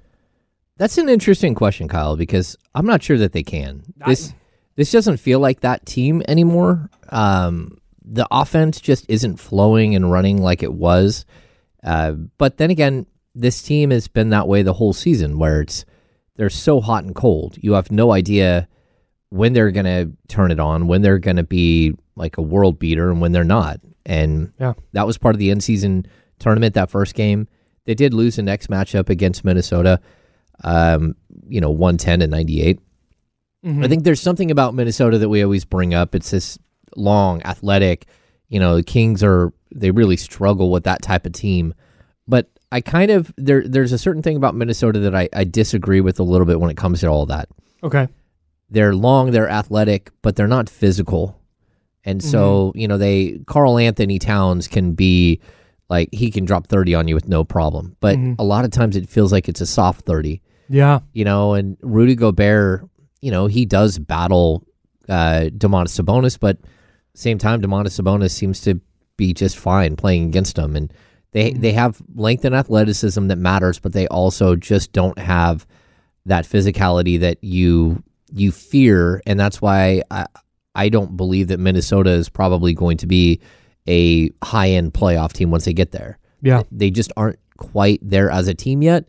[0.77, 3.83] That's an interesting question, Kyle, because I'm not sure that they can.
[4.07, 4.35] This
[4.75, 6.91] this doesn't feel like that team anymore.
[7.09, 11.25] Um, the offense just isn't flowing and running like it was.
[11.83, 15.87] Uh, but then again, this team has been that way the whole season, where it's
[16.37, 17.57] they're so hot and cold.
[17.61, 18.69] You have no idea
[19.31, 22.79] when they're going to turn it on, when they're going to be like a world
[22.79, 23.81] beater, and when they're not.
[24.05, 24.75] And Yeah.
[24.93, 26.07] that was part of the in season
[26.39, 26.75] tournament.
[26.75, 27.49] That first game,
[27.85, 30.01] they did lose the next matchup against Minnesota.
[30.65, 31.17] Um,
[31.49, 32.79] you know, one ten and ninety eight.
[33.83, 36.15] I think there's something about Minnesota that we always bring up.
[36.15, 36.57] It's this
[36.97, 38.07] long, athletic.
[38.49, 41.75] You know, the Kings are they really struggle with that type of team.
[42.29, 46.01] But I kind of there there's a certain thing about Minnesota that I, I disagree
[46.01, 47.49] with a little bit when it comes to all that.
[47.83, 48.09] Okay.
[48.71, 51.41] They're long, they're athletic, but they're not physical.
[52.05, 55.41] And so, you know, they Karl Anthony Towns can be
[55.89, 57.97] like he can drop 30 on you with no problem.
[58.01, 61.01] But a lot of times it feels like it's a soft 30 Yeah.
[61.13, 62.89] you know, and Rudy Gobert,
[63.21, 64.65] you know, he does battle
[65.09, 66.59] uh, Domantas Sabonis, but
[67.15, 68.81] same time, Domantas Sabonis seems to
[69.17, 70.93] be just fine playing against him, and
[71.37, 71.61] they hmm.
[71.61, 75.67] they have length and athleticism that matters, but they also just don't have
[76.25, 80.27] that physicality that you you fear, and that's why I
[80.75, 83.41] I don't believe that Minnesota is probably going to be
[83.87, 86.63] a high end playoff team once they get there Yeah.
[86.73, 89.09] they just aren't quite there as a team yet.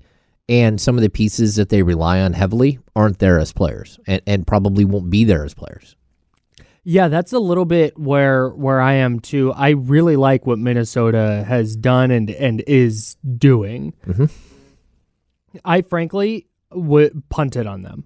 [0.49, 4.21] And some of the pieces that they rely on heavily aren't there as players and,
[4.25, 5.97] and probably won't be there as players.
[6.89, 9.51] Yeah, that's a little bit where where I am too.
[9.51, 13.93] I really like what Minnesota has done and and is doing.
[15.65, 18.05] I frankly would punted on them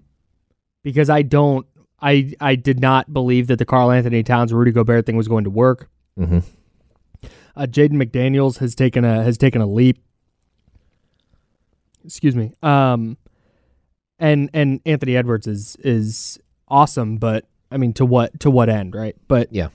[0.82, 1.64] because I don't.
[2.00, 5.44] I I did not believe that the Karl Anthony Towns Rudy Gobert thing was going
[5.44, 5.88] to work.
[6.18, 6.42] Mhm.
[7.54, 10.02] Uh, Jaden McDaniels has taken a has taken a leap.
[12.04, 12.52] Excuse me.
[12.64, 13.16] Um,
[14.18, 18.94] and and Anthony Edwards is is awesome, but I mean to what to what end,
[18.94, 19.16] right?
[19.28, 19.68] But Yeah.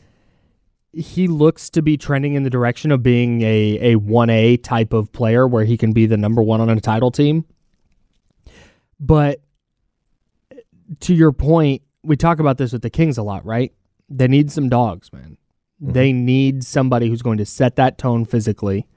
[0.94, 4.94] he looks to be trending in the direction of being a a one A type
[4.94, 7.46] of player where he can be the number one on a title team.
[9.00, 9.42] But
[11.02, 13.74] to your point, we talk about this with the Kings a lot, right?
[14.10, 15.38] They need some dogs, man.
[15.84, 15.92] Mm-hmm.
[15.94, 18.88] They need somebody who's going to set that tone physically,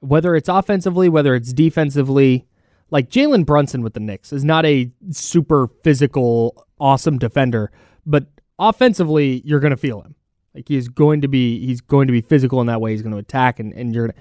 [0.00, 2.46] whether it's offensively, whether it's defensively.
[2.90, 7.70] Like Jalen Brunson with the Knicks is not a super physical, awesome defender,
[8.10, 8.26] but
[8.58, 10.14] offensively, you're going to feel him.
[10.54, 12.90] Like he's going to be, he's going to be physical in that way.
[12.92, 14.12] He's going to attack, and and you're.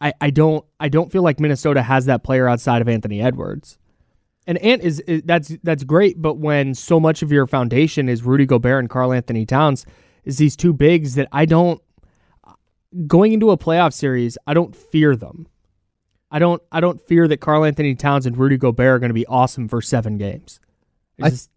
[0.00, 3.78] I I don't I don't feel like Minnesota has that player outside of Anthony Edwards.
[4.46, 8.24] And Ant is, is that's that's great, but when so much of your foundation is
[8.24, 9.86] Rudy Gobert and Karl Anthony Towns,
[10.24, 11.80] is these two bigs that I don't
[13.06, 15.46] going into a playoff series, I don't fear them.
[16.30, 19.14] I don't I don't fear that Karl Anthony Towns and Rudy Gobert are going to
[19.14, 20.58] be awesome for seven games.
[21.20, 21.50] I- just-.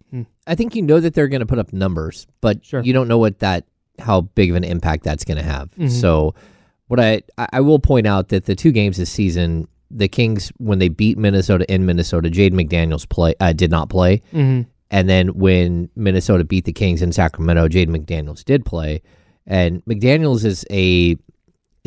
[0.47, 2.81] I think you know that they're going to put up numbers, but Sure.
[2.83, 3.65] you don't know what that
[3.99, 5.71] how big of an impact that's going to have.
[5.71, 5.87] Mm-hmm.
[5.87, 6.35] So,
[6.87, 10.79] what I I will point out that the two games this season, the Kings when
[10.79, 14.67] they beat Minnesota in Minnesota, Jaden McDaniels play uh, did not play, Mhm.
[14.91, 19.01] and then when Minnesota beat the Kings in Sacramento, Jaden McDaniels did play,
[19.47, 21.17] and McDaniels is a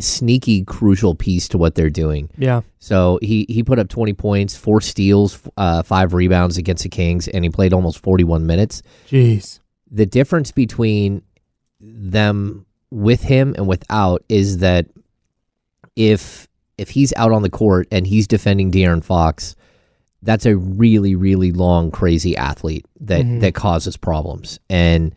[0.00, 2.30] sneaky crucial piece to what they're doing.
[2.36, 6.88] yeah, So he he put up 20 points, four steals, uh, five rebounds against the
[6.88, 8.82] Kings, and he played almost 41 minutes.
[9.08, 11.22] jeez, The difference between
[11.80, 14.86] them with him and without is that
[15.96, 19.56] if if he's out on the court and he's defending De'Aaron Fox,
[20.22, 24.58] that's a really really long crazy athlete that that causes problems.
[24.70, 25.14] And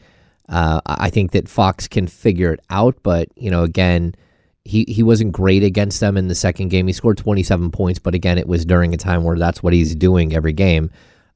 [0.50, 4.16] uh, I think that Fox can figure it out, but you know again.
[4.64, 6.88] He, he wasn't great against them in the second game.
[6.88, 9.96] He scored 27 points, but again, it was during a time where that's what he's
[9.96, 10.92] doing every game.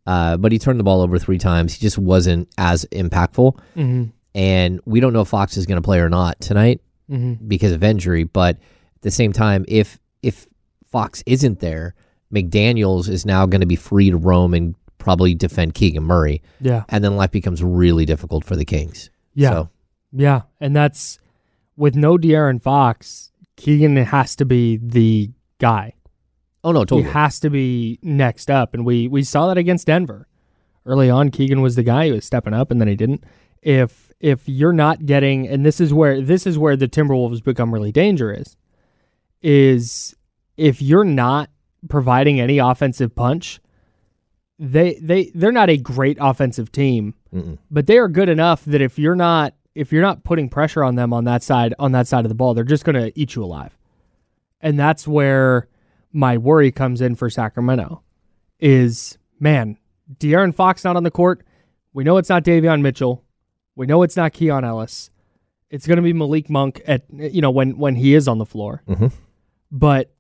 [0.06, 1.74] Uh, but he turned the ball over three times.
[1.74, 3.60] He just wasn't as impactful.
[3.74, 4.04] hmm
[4.36, 7.72] And we don't know if Fox is going to play or not tonight hmm because
[7.72, 8.24] of injury.
[8.24, 10.48] But at the same time, if if
[10.92, 11.96] Fox isn't there,
[12.34, 16.84] McDaniel's is now going to be free to roam and probably defend Keegan Murray, yeah,
[16.90, 19.10] and then life becomes really difficult for the Kings.
[19.36, 19.52] yeah.
[19.52, 19.70] So,
[20.12, 21.20] Yeah, and that's
[21.78, 25.94] with no De'Aaron Fox, Keegan has to be the guy.
[26.64, 27.04] oh no, totally.
[27.04, 30.28] He has to be next up, and we we saw that against Denver,
[30.86, 33.24] early on Keegan was the guy who was stepping up and then he didn't.
[33.62, 37.74] If if you're not getting and this is where this is where the Timberwolves become
[37.74, 38.56] really dangerous
[39.42, 40.16] is
[40.58, 41.50] if you're not
[41.90, 43.60] providing any offensive punch,
[44.60, 47.58] they they they're not a great offensive team, Mm-mm.
[47.70, 50.96] but they are good enough that if you're not if you're not putting pressure on
[50.96, 53.36] them on that side on that side of the ball, they're just going to eat
[53.36, 53.78] you alive.
[54.62, 55.68] And that's where
[56.12, 58.02] my worry comes in for Sacramento.
[58.60, 59.78] Is man,
[60.18, 61.46] De'Aaron Fox not on the court.
[61.94, 63.24] We know it's not Davion Mitchell.
[63.76, 65.10] We know it's not Keon Ellis.
[65.70, 68.46] It's going to be Malik Monk at you know when when he is on the
[68.46, 68.82] floor.
[68.88, 69.12] Mhm.
[69.72, 70.12] But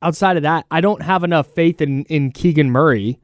[0.00, 3.18] outside of that, I don't have enough faith in in Keegan Murray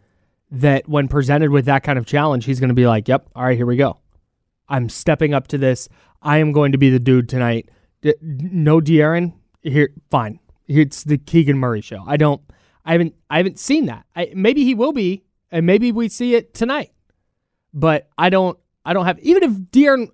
[0.50, 3.44] that when presented with that kind of challenge, he's going to be like, "Yep, all
[3.44, 3.98] right, here we go.
[4.68, 5.88] I'm stepping up to this.
[6.22, 7.68] I am going to be the dude tonight."
[8.20, 9.90] No De'Aaron here.
[10.10, 12.04] Fine, it's the Keegan Murray show.
[12.06, 12.40] I don't.
[12.84, 13.14] I haven't.
[13.30, 14.06] I haven't seen that.
[14.14, 16.92] I, maybe he will be, and maybe we see it tonight.
[17.74, 18.58] But I don't.
[18.84, 19.18] I don't have.
[19.20, 20.10] Even if De'Aaron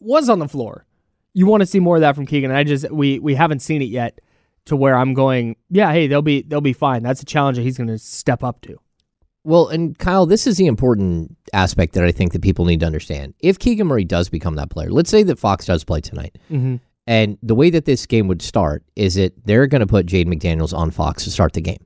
[0.00, 0.86] was on the floor,
[1.32, 2.50] you want to see more of that from Keegan.
[2.50, 4.20] I just we we haven't seen it yet
[4.66, 5.56] to where I'm going.
[5.70, 7.02] Yeah, hey, they'll be they'll be fine.
[7.02, 8.78] That's a challenge that he's going to step up to.
[9.44, 12.86] Well, and Kyle, this is the important aspect that I think that people need to
[12.86, 13.34] understand.
[13.40, 16.76] If Keegan Murray does become that player, let's say that Fox does play tonight, Mm-hmm.
[17.06, 20.26] and the way that this game would start is that they're going to put Jade
[20.28, 21.84] McDaniels on Fox to start the game,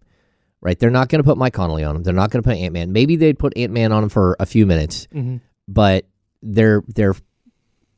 [0.60, 0.78] right?
[0.78, 2.02] They're not going to put Mike Conley on him.
[2.02, 2.92] They're not going to put Ant Man.
[2.92, 5.40] Maybe they'd put Ant Man on him for a few minutes, Mhm.
[5.68, 6.06] but
[6.42, 7.14] they're they're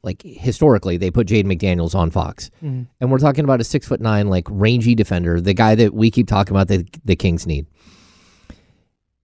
[0.02, 2.86] like historically they put Jade McDaniels on Fox, Mhm.
[3.00, 6.10] and we're talking about a six foot nine like rangy defender, the guy that we
[6.10, 7.66] keep talking about that the Kings need.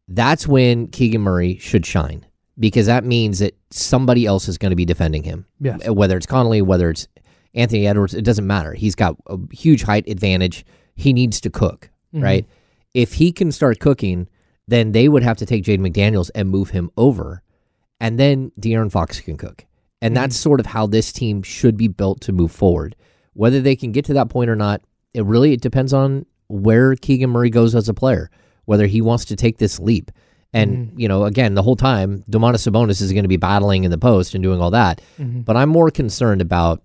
[0.08, 2.26] That's when Keegan Murray should shine
[2.58, 5.46] because that means that somebody else is going to be defending him.
[5.60, 5.86] Yes.
[5.88, 7.08] Uh, Whether it's Conley, whether it's
[7.54, 8.72] Anthony Edwards, it doesn't matter.
[8.74, 10.64] He's got a huge height advantage.
[10.94, 12.22] He needs to cook, Mhm.
[12.22, 12.46] right?
[12.94, 14.28] If he can start cooking,
[14.68, 17.42] then they would have to take Jaden McDaniels and move him over,
[18.00, 19.66] and then De'Aaron Fox can cook.
[20.00, 22.96] And that's sort of how this team should be built to move forward.
[23.34, 24.82] Whether they can get to that point or not,
[25.14, 28.30] it really it depends on where Keegan Murray goes as a player,
[28.64, 30.10] whether he wants to take this leap.
[30.52, 31.00] And mm-hmm.
[31.00, 33.98] you know, again, the whole time, Domantas Sabonis is going to be battling in the
[33.98, 35.00] post and doing all that.
[35.18, 35.40] Mm-hmm.
[35.40, 36.82] But I'm more concerned about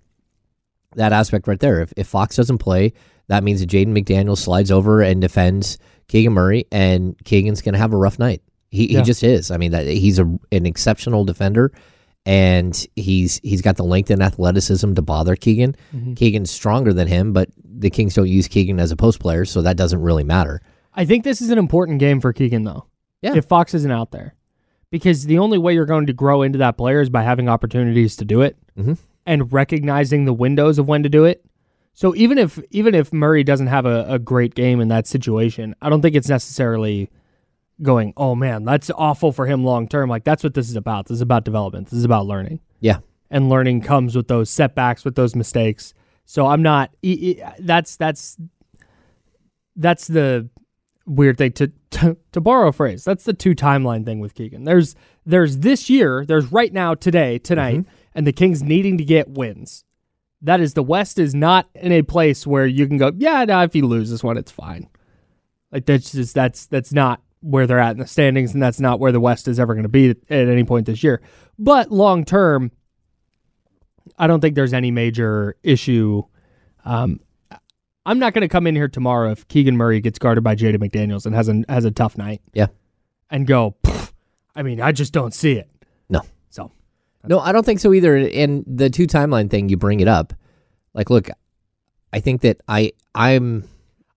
[0.96, 1.82] that aspect right there.
[1.82, 2.94] If, if Fox doesn't play,
[3.28, 7.80] that means that Jaden McDaniel slides over and defends Keegan Murray, and Keegan's going to
[7.80, 8.42] have a rough night.
[8.70, 9.00] He, Yeah.
[9.00, 9.52] he just is.
[9.52, 11.72] I mean, that he's a, an exceptional defender,
[12.26, 15.76] and he's he's got the length and athleticism to bother Keegan.
[15.94, 16.14] Mm-hmm.
[16.14, 19.62] Keegan's stronger than him, but the Kings don't use Keegan as a post player, so
[19.62, 20.62] that doesn't really matter.
[20.98, 22.86] I think this is an important game for Keegan though.
[23.22, 23.36] Yeah.
[23.36, 24.36] If Fox isn't out there,
[24.92, 28.16] because the only way you're going to grow into that player is by having opportunities
[28.18, 28.98] to do it Mhm.
[29.26, 31.44] and recognizing the windows of when to do it.
[31.94, 35.76] So even if even if Murray doesn't have a, a great game in that situation,
[35.82, 37.10] I don't think it's necessarily
[37.82, 40.10] going, oh man, that's awful for him long term.
[40.10, 41.08] Like that's what this is about.
[41.08, 41.88] This is about development.
[41.90, 42.60] This is about learning.
[42.80, 43.00] Yeah,
[43.32, 45.94] and learning comes with those setbacks, with those mistakes.
[46.26, 46.92] So I'm not.
[47.60, 48.38] That's that's
[49.76, 50.50] that's the
[51.08, 53.04] weird thing to, to to borrow a phrase.
[53.04, 54.66] That's the two timeline thing with Keegan.
[54.66, 54.96] There's
[55.26, 56.26] there's this year.
[56.26, 59.84] There's right now, today, tonight, and the Kings needing to get wins.
[60.42, 63.12] That is the West is not in a place where you can go.
[63.16, 64.88] Yeah, no, if he loses this one, it's fine.
[65.72, 69.00] Like that's just that's that's not where they're at in the standings, and that's not
[69.00, 71.22] where the West is ever going to be at any point this year.
[71.58, 72.72] But long term,
[74.18, 76.24] I don't think there's any major issue.
[76.86, 77.20] Um,
[78.08, 80.78] I'm not going to come in here tomorrow if Keegan Murray gets guarded by Jaden
[80.78, 82.68] McDaniels and has a has a tough night yeah.
[83.30, 83.76] and go.
[84.56, 85.70] I mean, I just don't see it.
[86.10, 86.22] No.
[86.50, 86.72] So
[87.26, 88.16] No, I don't think so either.
[88.16, 90.34] And the two timeline thing, you bring it up.
[90.94, 91.30] Like, look,
[92.14, 93.68] I think that I I'm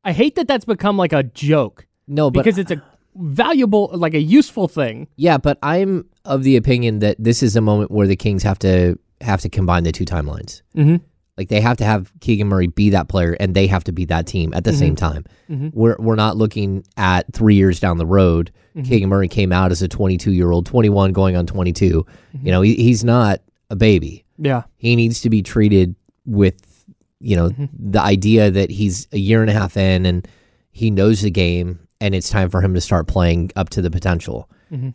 [0.05, 2.83] I hate that that's become like a joke no, but because it's a
[3.15, 5.09] valuable, like a useful thing.
[5.17, 8.59] yeah, but I'm of the opinion that this is a moment where the Kings have
[8.61, 10.63] to have to combine the two timelines.
[10.77, 10.97] Mm-hmm.
[11.37, 14.05] Like they have to have Keegan Murray be that player, and they have to be
[14.07, 15.13] that team at the same mm-hmm.
[15.13, 15.25] time.
[15.49, 15.69] Mm-hmm.
[15.73, 18.53] We're we're not looking at three years down the road.
[18.77, 18.89] Mm-hmm.
[18.89, 22.07] Keegan Murray came out as a 22 year old, 21 going on 22.
[22.43, 24.25] You know, he, he's not a baby.
[24.39, 24.63] Yeah.
[24.77, 26.87] he needs to be treated with
[27.21, 30.27] you know the idea that he's a year and a half in and
[30.73, 33.91] he knows the game and it's time for him to start playing up to the
[33.91, 34.49] potential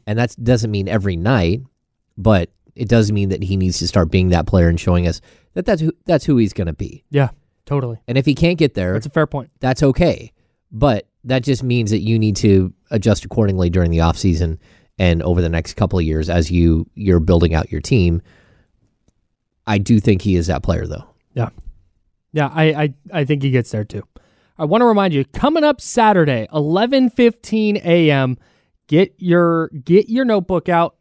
[0.07, 1.61] and that doesn't mean every night
[2.17, 5.21] but it does mean that he needs to start being that player and showing us
[5.53, 7.29] that that's who, that's who he's going to be Yeah.
[7.65, 7.99] Totally.
[8.07, 9.49] and if he can't get there That's a fair point.
[9.59, 10.31] that's okay
[10.71, 14.59] but that just means that you need to adjust accordingly during the offseason
[14.99, 18.21] and over the next couple of years as you you're building out your team
[19.67, 21.49] i do think he is that player though Yeah.
[22.33, 24.03] Yeah, I, I, I think he gets there too.
[24.57, 28.37] I want to remind you, coming up Saturday, eleven fifteen a.m.
[28.87, 30.95] Get your get your notebook out.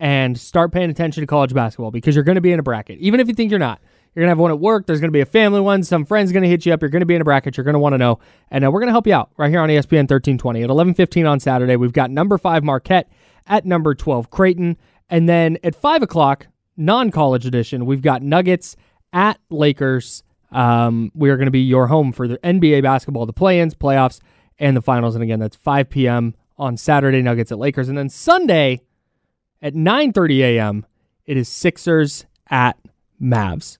[0.00, 2.98] And start paying attention to college basketball because you're going to be in a bracket.
[2.98, 3.80] Even if you think you're not,
[4.14, 4.86] you're going to have one at work.
[4.86, 5.82] There's going to be a family one.
[5.82, 6.82] Some friends going to hit you up.
[6.82, 7.56] You're going to be in a bracket.
[7.56, 8.18] You're going to want to know.
[8.50, 11.30] And uh, we're going to help you out right here on ESPN 1320 at 11:15
[11.30, 11.76] on Saturday.
[11.76, 13.10] We've got number five Marquette
[13.46, 14.76] at number 12 Creighton,
[15.08, 18.76] and then at five o'clock non-college edition, we've got Nuggets
[19.12, 20.22] at Lakers.
[20.50, 24.20] Um, we are going to be your home for the NBA basketball, the play-ins, playoffs,
[24.58, 25.14] and the finals.
[25.14, 26.34] And again, that's 5 p.m.
[26.56, 27.20] on Saturday.
[27.20, 28.82] Nuggets at Lakers, and then Sunday
[29.62, 30.86] at 9:30 a.m.
[31.26, 32.78] It is Sixers at
[33.20, 33.78] Mavs.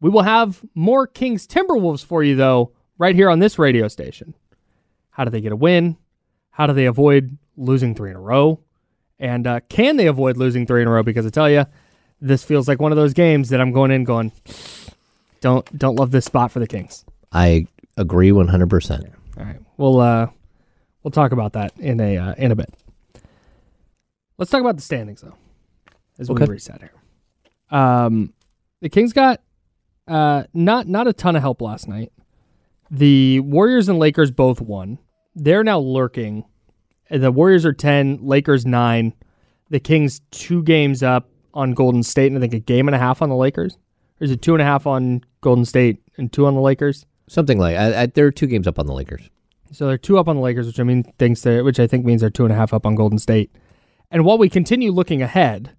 [0.00, 4.34] We will have more Kings Timberwolves for you though, right here on this radio station.
[5.10, 5.96] How do they get a win?
[6.50, 8.60] How do they avoid losing three in a row?
[9.18, 11.02] And uh, can they avoid losing three in a row?
[11.02, 11.66] Because I tell you,
[12.20, 14.32] this feels like one of those games that I'm going in going,
[15.40, 17.04] don't don't love this spot for the Kings.
[17.32, 17.66] I
[17.96, 19.14] agree 100%.
[19.38, 20.28] All right, we'll uh,
[21.02, 22.74] we'll talk about that in a uh, in a bit.
[24.42, 25.36] Let's talk about the standings though,
[26.18, 26.46] as we Okay.
[26.46, 26.90] reset here.
[27.70, 28.32] Um,
[28.80, 29.40] the Kings got
[30.08, 32.10] uh not not a ton of help last night.
[32.90, 34.98] The Warriors and Lakers both won.
[35.36, 36.44] They're now lurking.
[37.08, 39.14] The Warriors are ten, Lakers nine.
[39.70, 42.98] The Kings two games up on Golden State, and I think a game and a
[42.98, 43.78] half on the Lakers.
[44.20, 47.06] Or is it two and a half on Golden State and two on the Lakers?
[47.28, 49.30] Something like I, I, there are two games up on the Lakers.
[49.70, 52.04] So they're two up on the Lakers, which I mean thinks they which I think
[52.04, 53.52] means they're two and a half up on Golden State.
[54.12, 55.74] And while we continue looking ahead,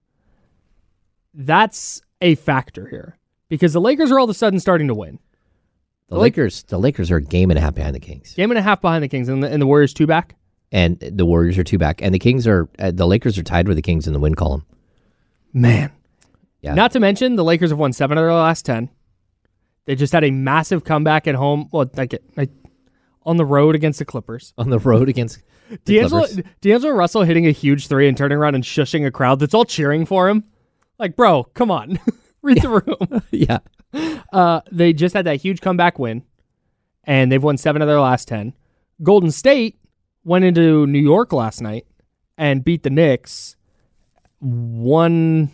[1.33, 3.17] that's a factor here
[3.47, 5.19] because the Lakers are all of a sudden starting to win.
[6.09, 8.57] The Lakers, the Lakers are a game and a half behind the Kings, Game and
[8.57, 10.35] a half behind the Kings, and the, and the Warriors two back.
[10.71, 13.67] and the Warriors are two back, and the Kings are uh, the Lakers are tied
[13.67, 14.65] with the Kings in the win column.
[15.53, 15.91] Man,
[16.61, 18.89] Yeah, not to mention the Lakers have won seven of their last ten.
[19.85, 21.67] They just had a massive comeback at home.
[21.71, 22.51] Well, like, like
[23.23, 24.53] on the road against the Clippers.
[24.57, 25.41] on the road against
[25.85, 26.25] D'Angelo,
[26.61, 29.65] D'Angelo Russell hitting a huge three and turning around and shushing a crowd that's all
[29.65, 30.43] cheering for him.
[30.99, 31.99] Like, bro, come on,
[32.41, 33.21] read the room.
[33.31, 33.59] yeah,
[34.31, 36.23] Uh, they just had that huge comeback win,
[37.03, 38.53] and they've won seven of their last ten.
[39.01, 39.77] Golden State
[40.23, 41.85] went into New York last night
[42.37, 43.55] and beat the Knicks.
[44.39, 45.51] One.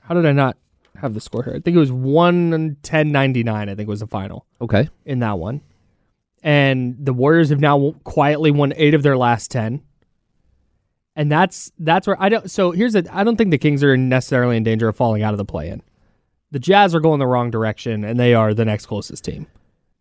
[0.00, 0.56] How did I not
[0.96, 1.54] have the score here?
[1.54, 3.68] I think it was one ten ninety nine.
[3.68, 4.88] I think was the final okay.
[5.04, 5.60] in that one.
[6.42, 9.82] And the Warriors have now quietly won eight of their last ten.
[11.16, 12.50] And that's that's where I don't.
[12.50, 13.04] So here's a.
[13.14, 15.82] I don't think the Kings are necessarily in danger of falling out of the play-in.
[16.52, 19.46] The Jazz are going the wrong direction, and they are the next closest team.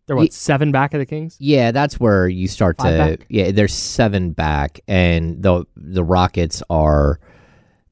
[0.08, 1.36] They're what seven back of the Kings.
[1.40, 2.98] Yeah, that's where you start Five to.
[3.18, 3.28] back?
[3.30, 7.20] Yeah, there's seven back, and the the Rockets are,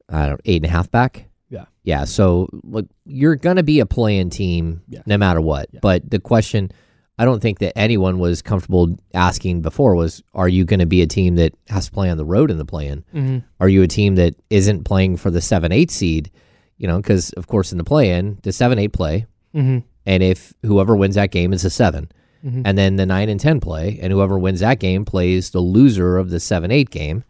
[0.08, 1.26] I don't know, eight and a half back.
[1.50, 1.66] Yeah.
[1.82, 5.02] Yeah, so look, you're gonna be a playing team Yeah.
[5.06, 5.68] no matter what.
[5.82, 6.72] But the question,
[7.18, 11.02] I don't think that anyone was comfortable asking before was, are you going to be
[11.02, 13.04] a team that has to play on the road in the play-in?
[13.14, 13.38] Mm-hmm.
[13.60, 16.30] Are you a team that isn't playing for the seven eight seed?
[16.76, 19.78] You know, because of course in the play-in, the seven eight play, Mm-hmm.
[20.06, 22.10] and if whoever wins that game is a 7
[22.64, 26.18] and then the nine and ten play, and whoever wins that game plays the loser
[26.18, 27.24] of the seven eight game,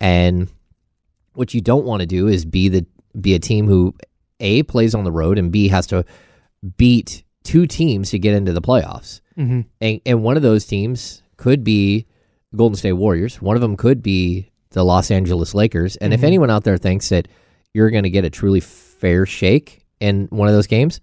[0.00, 0.48] and
[1.34, 2.86] what you don't want to do is be the
[3.20, 3.94] be a team who
[4.40, 6.04] a plays on the road and b has to
[6.76, 9.60] beat two teams to get into the playoffs, Mm-hmm.
[9.80, 12.06] and and one of those teams could be
[12.50, 16.22] the Golden State Warriors, one of them could be the Los Angeles Lakers, and if
[16.24, 17.28] anyone out there thinks that
[17.74, 21.00] you're going to get a truly fair shake in one of those games,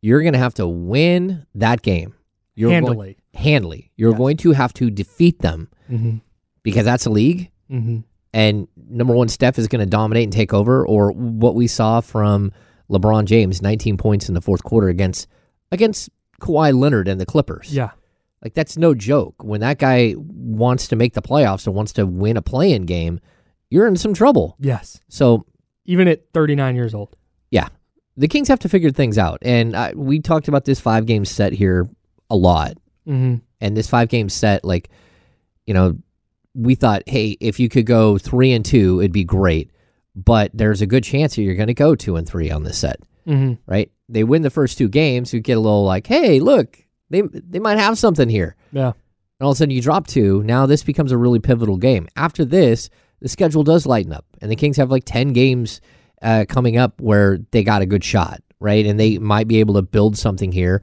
[0.00, 2.14] you're going to have to win that game.
[2.54, 3.16] You're Going, Handily.
[3.34, 3.92] handily.
[3.96, 4.18] You're Yes.
[4.18, 6.16] going to have to defeat them Mm-hmm.
[6.62, 7.50] because that's a league.
[7.70, 7.98] Mm-hmm.
[8.32, 12.00] And number one, Steph is going to dominate and take over, or what we saw
[12.00, 12.52] from
[12.90, 15.26] LeBron James, 19 points in the fourth quarter against
[15.72, 16.10] against
[16.40, 17.72] Kawhi Leonard and the Clippers.
[17.72, 17.90] Yeah.
[18.42, 19.42] Like that's no joke.
[19.42, 23.20] When that guy wants to make the playoffs or wants to win a play-in game,
[23.70, 24.56] you're in some trouble.
[24.60, 25.00] Yes.
[25.08, 25.46] So
[25.86, 27.16] Even at 39 years old.
[27.50, 27.68] yeah,
[28.16, 29.38] the Kings have to figure things out.
[29.42, 31.88] And I, we talked about this five game set here
[32.30, 32.74] a lot.
[33.08, 33.36] Mm-hmm.
[33.60, 34.90] And this five game set, like,
[35.66, 35.96] you know,
[36.54, 39.70] we thought, hey, if you could go three and two, it'd be great.
[40.14, 42.78] But there's a good chance that you're going to go two and three on this
[42.78, 43.54] set, Mm-hmm.
[43.66, 43.90] right?
[44.08, 46.78] They win the first two games, you get a little like, hey, look,
[47.10, 48.56] they they might have something here.
[48.72, 48.92] Yeah.
[49.38, 50.42] And all of a sudden you drop two.
[50.44, 52.08] Now this becomes a really pivotal game.
[52.16, 52.88] After this,
[53.20, 55.80] the schedule does lighten up, and the Kings have like 10 games
[56.22, 58.86] uh, coming up where they got a good shot, right?
[58.86, 60.82] And they might be able to build something here.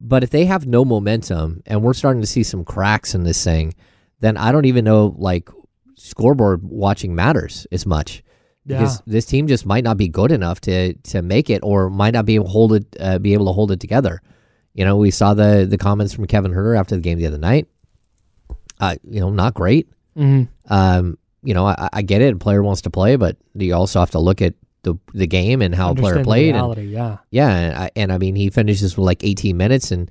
[0.00, 3.42] But if they have no momentum and we're starting to see some cracks in this
[3.42, 3.74] thing,
[4.20, 5.48] then I don't even know like
[5.94, 8.22] scoreboard watching matters as much
[8.66, 9.02] because Yeah.
[9.06, 12.26] this team just might not be good enough to to make it or might not
[12.26, 14.20] be able to hold it uh, be able to hold it together.
[14.74, 17.38] You know, we saw the the comments from Kevin Huerter after the game the other
[17.38, 17.66] night.
[18.80, 19.88] Uh, you know, not great.
[20.16, 20.44] Mm-hmm.
[20.72, 22.34] Um, you know, I, I get it.
[22.34, 25.62] A player wants to play, but you also have to look at the the game
[25.62, 26.54] and how a player played.
[26.54, 27.18] and- yeah.
[27.30, 30.10] yeah, and I, and I mean, he finishes with like 18 minutes, and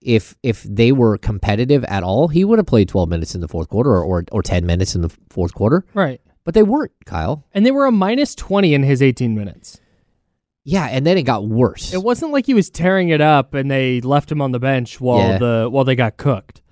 [0.00, 3.48] if if they were competitive at all, he would have played 12 minutes in the
[3.48, 5.84] fourth quarter or, or or 10 minutes in the fourth quarter.
[5.94, 6.20] Right.
[6.48, 7.44] But they weren't, Kyle.
[7.52, 9.78] And they were a minus 20 in his 18 minutes.
[10.64, 11.92] Yeah, and then it got worse.
[11.92, 14.98] It wasn't like he was tearing it up and they left him on the bench
[14.98, 15.36] while Yeah.
[15.36, 16.62] the while they got cooked.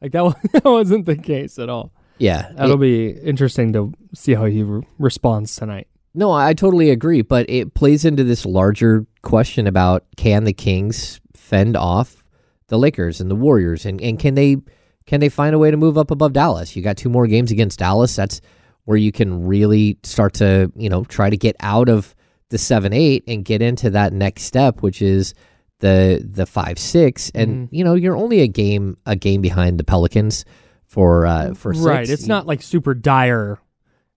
[0.00, 1.92] Like that, wa- that wasn't the case at all.
[2.18, 5.88] yeah, That'll it- be interesting to see how he re- responds tonight.
[6.14, 11.20] No, I totally agree, but it plays into this larger question about can the Kings
[11.34, 12.22] fend off
[12.68, 14.58] the Lakers and the Warriors and, and can they
[15.04, 16.76] can they find a way to move up above Dallas?
[16.76, 18.14] You got two more games against Dallas.
[18.14, 18.40] That's
[18.86, 22.14] where you can really start to, you know, try to get out of
[22.48, 25.34] the 7-8 and get into that next step which is
[25.80, 30.44] the the 5-6 and you know, you're only a game a game behind the Pelicans
[30.86, 31.84] for uh for six.
[31.84, 32.08] Right.
[32.08, 33.58] It's not like super dire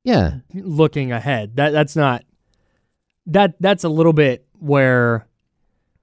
[0.04, 0.36] Yeah.
[0.54, 1.56] looking ahead.
[1.58, 2.24] That that's not
[3.26, 5.28] that that's a little bit where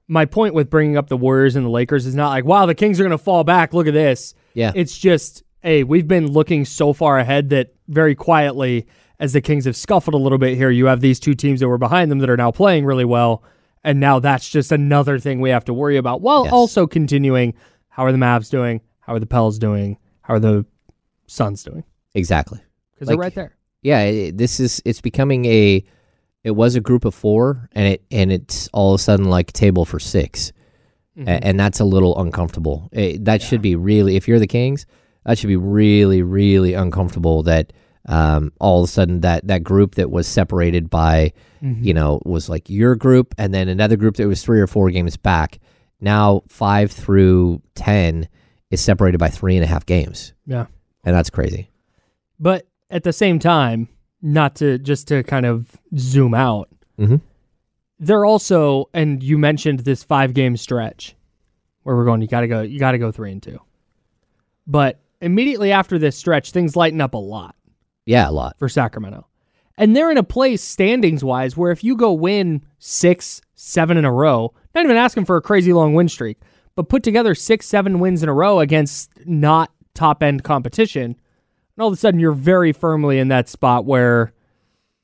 [0.08, 2.74] my point with bringing up the Warriors and the Lakers is not like wow the
[2.74, 3.72] Kings are going to fall back.
[3.72, 4.34] Look at this.
[4.54, 4.72] Yeah.
[4.74, 8.86] It's just hey we've been looking so far ahead that very quietly
[9.18, 11.68] as the Kings have scuffled a little bit here, you have these two teams that
[11.68, 13.42] were behind them that are now playing really well,
[13.82, 16.20] and now that's just another thing we have to worry about.
[16.20, 16.52] While Yes.
[16.52, 17.54] also continuing,
[17.88, 18.82] how are the Mavs doing?
[19.00, 19.96] How are the Pels doing?
[20.20, 20.66] How are the
[21.26, 21.82] Suns doing?
[22.14, 22.60] Exactly.
[22.94, 23.56] Because they're right there.
[23.82, 25.82] yeah it, this is it's becoming a
[26.44, 29.52] it was a group of four and it and it's all of a sudden like
[29.52, 30.52] table for 6
[31.18, 31.28] Mm-hmm.
[31.28, 34.84] A- and that's a little uncomfortable Eh, that should be really if you're the kings
[35.26, 37.74] that should be really really uncomfortable that
[38.08, 41.84] um, all of a sudden that that group that was separated by Mm-hmm.
[41.84, 44.90] you know was like your group and then another group that was three or four
[44.90, 45.58] games back
[46.02, 48.28] now five through ten
[48.70, 50.66] is separated by three and a half games Yeah.
[51.02, 51.70] and that's crazy
[52.38, 53.88] But at the same time,
[54.20, 55.66] not to just to kind of
[55.96, 56.68] zoom out,
[57.00, 57.22] Mhm.
[57.98, 61.16] they're also, and you mentioned this five game stretch
[61.84, 63.58] where we're going, you got to go, you got to go three and two.
[64.66, 67.56] But immediately after this stretch, things lighten up a lot
[68.06, 69.26] yeah a lot for Sacramento.
[69.76, 74.06] And they're in a place standings wise where if you go win six, seven in
[74.06, 76.38] a row, not even asking for a crazy long win streak,
[76.76, 81.82] but put together six, seven wins in a row against not top end competition, and
[81.82, 84.32] all of a sudden you're very firmly in that spot where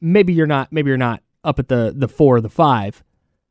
[0.00, 3.02] maybe you're not maybe you're not up at the the four or the five,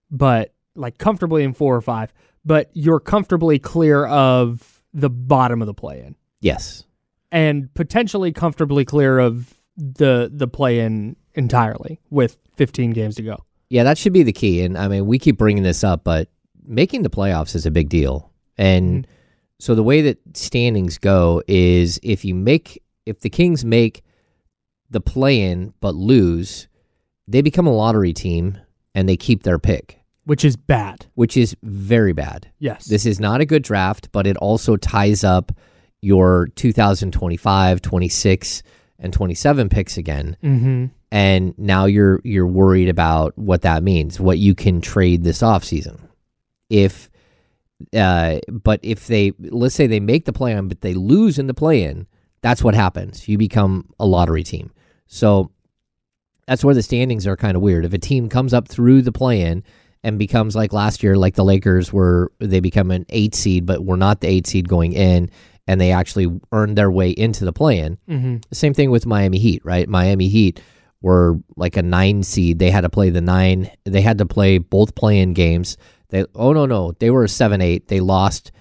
[0.10, 2.12] but like comfortably in four or five,
[2.44, 6.84] but you're comfortably clear of the bottom of the play in yes
[7.32, 13.38] and potentially comfortably clear of the the play in entirely with 15 games to go.
[13.70, 14.64] Yeah, that should be the key.
[14.64, 16.28] And I mean, we keep bringing this up, but
[16.66, 18.32] making the playoffs is a big deal.
[18.58, 19.12] And mm-hmm.
[19.60, 24.04] so the way that standings go is if you make, if the Kings make
[24.90, 26.68] the play in but lose,
[27.28, 28.58] they become a lottery team
[28.94, 31.06] and they keep their pick, Which is bad.
[31.16, 32.52] which is very bad.
[32.60, 32.88] Yes.
[32.88, 35.54] This is not a good draft, but it also ties up
[36.02, 38.64] your 2025, 26,
[39.02, 40.86] and 27 picks again mm-hmm.
[41.12, 46.00] and now you're you're worried about what that means, what you can trade this offseason.
[46.70, 47.10] If
[47.96, 51.48] uh but if they let's say they make the play in but they lose in
[51.48, 52.08] the play in,
[52.42, 53.28] that's what happens.
[53.28, 54.72] You become a lottery team.
[55.08, 55.52] So
[56.48, 57.86] that's where the standings are kind of weird.
[57.86, 59.64] If a team comes up through the play in
[60.04, 63.84] and becomes like last year, like the Lakers were they become an eight seed, but
[63.84, 65.32] were not the eight seed going in
[65.72, 67.98] and they actually earned their way into the play in.
[68.10, 68.36] Mm-hmm.
[68.52, 69.88] Same thing with Miami Heat, right?
[69.88, 70.62] Miami Heat
[71.02, 72.60] were like a nine seed.
[72.60, 73.72] They had to play the nine.
[73.86, 75.78] They had to play both play-in games.
[76.10, 77.88] They oh no no they were a seven eight.
[77.88, 78.52] They lost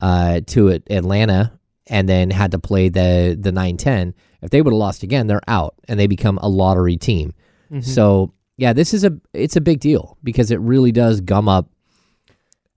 [0.00, 1.58] uh, to Atlanta
[1.88, 4.14] and then had to play the the nine ten.
[4.40, 7.34] If they would have lost again, they're out and they become a lottery team.
[7.82, 11.68] So yeah, this is a it's a big deal because it really does gum up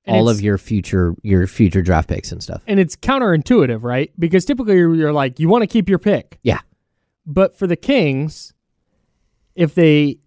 [0.05, 2.61] And all of your future your future draft picks and stuff.
[2.67, 4.11] And it's counterintuitive, right?
[4.19, 6.39] Because typically you're, you're like, you want to keep your pick.
[6.43, 6.59] Yeah.
[7.25, 8.53] But for the Kings,
[9.55, 10.17] if they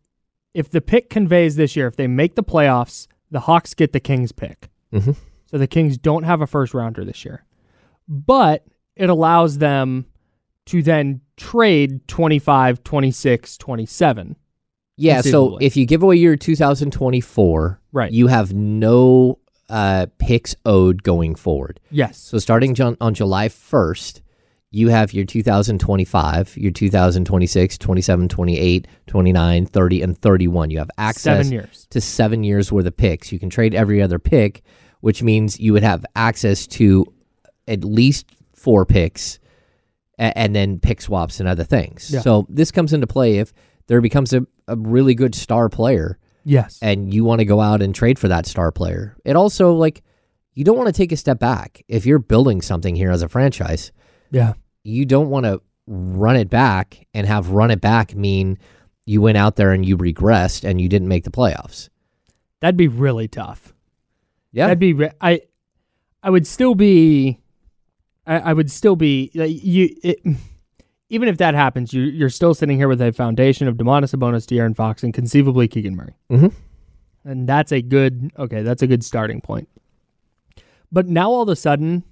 [0.55, 4.01] if the pick conveys this year, if they make the playoffs, the Hawks get the
[4.01, 4.71] Kings pick.
[4.93, 5.15] Mhm.
[5.51, 7.45] So the Kings don't have a first rounder this year.
[8.09, 8.65] But
[8.95, 10.07] it allows them
[10.67, 14.37] to then trade 25, 26, 27.
[14.97, 18.11] Yeah, so if you give away your 2024, Right.
[18.11, 19.39] you have no
[19.69, 21.81] uh, picks owed going forward.
[21.91, 22.19] Yes.
[22.19, 24.21] So starting Jan- on July 1st,
[24.71, 30.71] you have your 2025, your 2026, 27, 28, 29, 30, and 31.
[30.71, 31.87] You have access Seven years.
[31.91, 33.33] to seven years worth of picks.
[33.33, 34.63] You can trade every other pick,
[35.01, 37.07] which means you would have access to
[37.69, 39.39] at least four picks
[40.19, 42.11] a- and then pick swaps and other things.
[42.13, 42.21] Yeah.
[42.21, 43.53] So this comes into play if
[43.87, 46.19] there becomes a, a really good star player
[46.49, 46.79] Yes.
[46.81, 49.17] and you want to go out and trade for that star player.
[49.25, 50.05] It also like
[50.55, 51.83] you don't want to take a step back.
[51.89, 53.91] If you're building something here as a franchise,
[54.31, 54.53] yeah.
[54.85, 58.59] you don't want to run it back and have run it back mean
[59.05, 61.89] you went out there and you regressed and you didn't make the playoffs.
[62.61, 63.75] That'd be really tough.
[64.53, 64.67] Yeah.
[64.67, 65.41] That'd be re- I
[66.23, 67.41] I would still be
[68.25, 70.21] I, I would still be like, you it,
[71.09, 74.47] even if that happens, you you're still sitting here with a foundation of Domantas Sabonis,
[74.47, 76.15] De'Aaron Fox, and conceivably Keegan Murray.
[76.31, 76.53] Mhm.
[77.25, 79.69] And that's a good okay, that's a good starting point.
[80.93, 82.05] But now all of a sudden,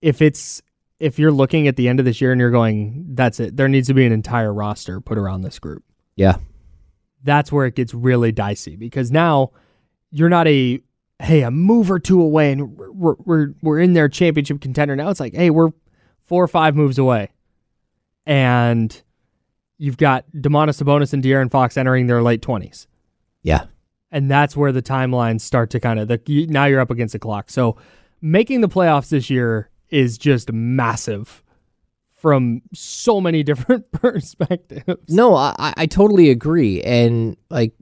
[0.00, 0.62] if it's
[1.00, 3.68] if you're looking at the end of this year and you're going, that's it, there
[3.68, 5.82] needs to be an entire roster put around this group
[6.16, 6.36] Yeah.
[7.24, 9.50] that's where it gets really dicey because now
[10.10, 10.80] you're not a
[11.20, 15.08] hey a move or two away and we're we're we're in their championship contender now
[15.08, 15.70] it's like hey we're
[16.24, 17.28] four or five moves away
[18.26, 19.02] and
[19.78, 22.86] you've got Domantas Sabonis and De'Aaron Fox entering their late 20s
[23.42, 23.64] Yeah.
[24.10, 27.12] and that's where the timelines start to kind of the you, now you're up against
[27.12, 27.76] the clock so
[28.20, 31.42] making the playoffs this year is just massive
[32.10, 36.80] from so many different perspectives No, I, I- I totally agree.
[36.82, 37.72] And like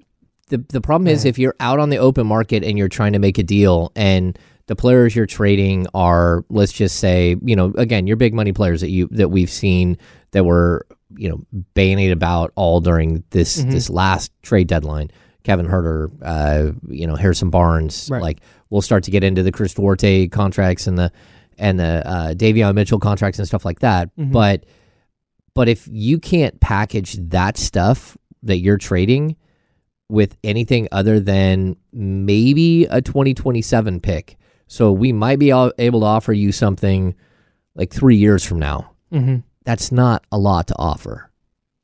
[0.49, 3.18] the the problem is if you're out on the open market and you're trying to
[3.20, 4.36] make a deal and
[4.66, 8.80] the players you're trading are let's just say, you know, again, your big money players
[8.80, 9.97] that you that we've seen
[10.33, 13.70] that were, you know, bandied about all during this Mm-hmm.
[13.70, 15.11] this last trade deadline.
[15.43, 18.20] Kevin Huerter, uh, you know, Harrison Barnes, Right.
[18.22, 21.11] like we'll start to get into the Chris Duarte contracts and the
[21.59, 24.14] and the uh, Davion Mitchell contracts and stuff like that.
[24.16, 24.33] Mm-hmm.
[24.33, 24.64] But
[25.55, 29.37] but if you can't package that stuff that you're trading
[30.09, 36.07] with anything other than maybe a 2027 pick, so we might be all able to
[36.07, 37.14] offer you something
[37.74, 38.93] like three years from now.
[39.12, 39.37] mm-hmm.
[39.64, 41.30] That's not a lot to offer.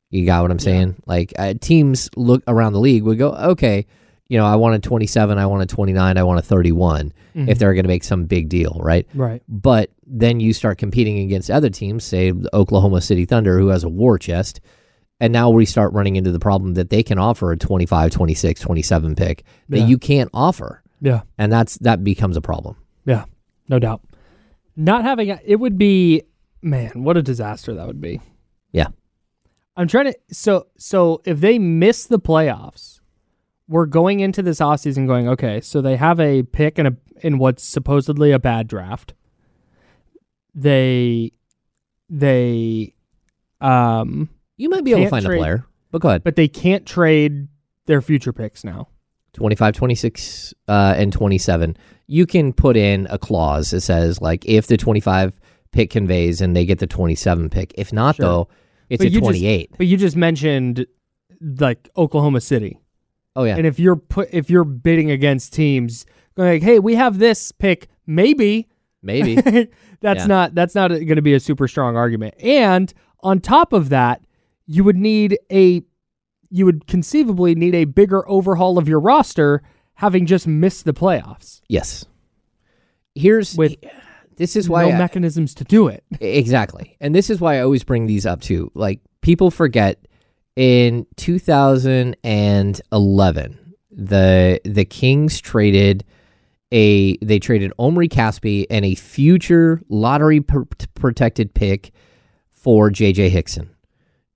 [0.09, 1.01] You got what I'm saying?
[1.05, 3.85] Like uh, teams look around the league would go, okay,
[4.29, 7.59] you know, I want a 27, I want a 29, I want a 31 if
[7.59, 9.07] they're going to make some big deal, right?
[9.13, 13.67] right But then you start competing against other teams, say the Oklahoma City Thunder, who
[13.67, 14.59] has a war chest.
[15.19, 18.59] And now we start running into the problem that they can offer a 25, 26,
[18.61, 19.85] 27 pick that Yeah.
[19.85, 20.81] you can't offer.
[20.99, 22.75] yeah And that's that becomes a problem.
[23.05, 23.25] Yeah,
[23.69, 24.01] no doubt.
[24.75, 26.23] Not having a- it would be
[26.61, 28.19] man, what a disaster that would be.
[28.71, 28.87] Yeah.
[29.75, 32.99] I'm trying to so so if they miss the playoffs,
[33.67, 37.37] we're going into this offseason going, okay, so they have a pick in a in
[37.37, 39.13] what's supposedly a bad draft.
[40.55, 41.31] They
[42.09, 42.93] they
[43.61, 46.23] um You might be able to find trade- a player, but go ahead.
[46.23, 47.47] but they can't trade
[47.85, 48.87] their future picks now.
[49.33, 51.77] 25, 26, uh, and 27.
[52.07, 55.39] You can put in a clause that says, like, if the 25
[55.77, 57.71] pick conveys and they get the 27 pick.
[57.77, 58.25] If not, Sure.
[58.25, 58.47] though,
[58.89, 59.69] it's But a you just- 28.
[59.77, 60.85] But you just mentioned
[61.59, 62.79] like Oklahoma City.
[63.35, 63.55] oh, yeah.
[63.55, 66.05] And if you're put if you're bidding against teams
[66.35, 68.67] going like, "Hey, we have this pick, maybe."
[69.03, 69.35] Maybe.
[70.01, 70.25] that's Yeah.
[70.25, 72.33] not that's not going to be a super strong argument.
[72.41, 74.21] And on top of that,
[74.65, 75.83] you would need a
[76.49, 79.61] you would conceivably need a bigger overhaul of your roster
[79.95, 82.05] having just missed the playoffs yes.
[83.15, 83.75] Here's with
[84.37, 86.03] this is why no I- mechanisms to do it.
[86.21, 86.95] Exactly.
[87.01, 88.71] And this is why I always bring these up too.
[88.73, 90.07] Like people forget
[90.55, 93.57] in 2011
[93.91, 96.03] the the Kings traded
[96.71, 100.61] a they traded Omri Casspi and a future lottery pr-
[100.95, 101.91] protected pick
[102.51, 103.69] for JJ Hickson.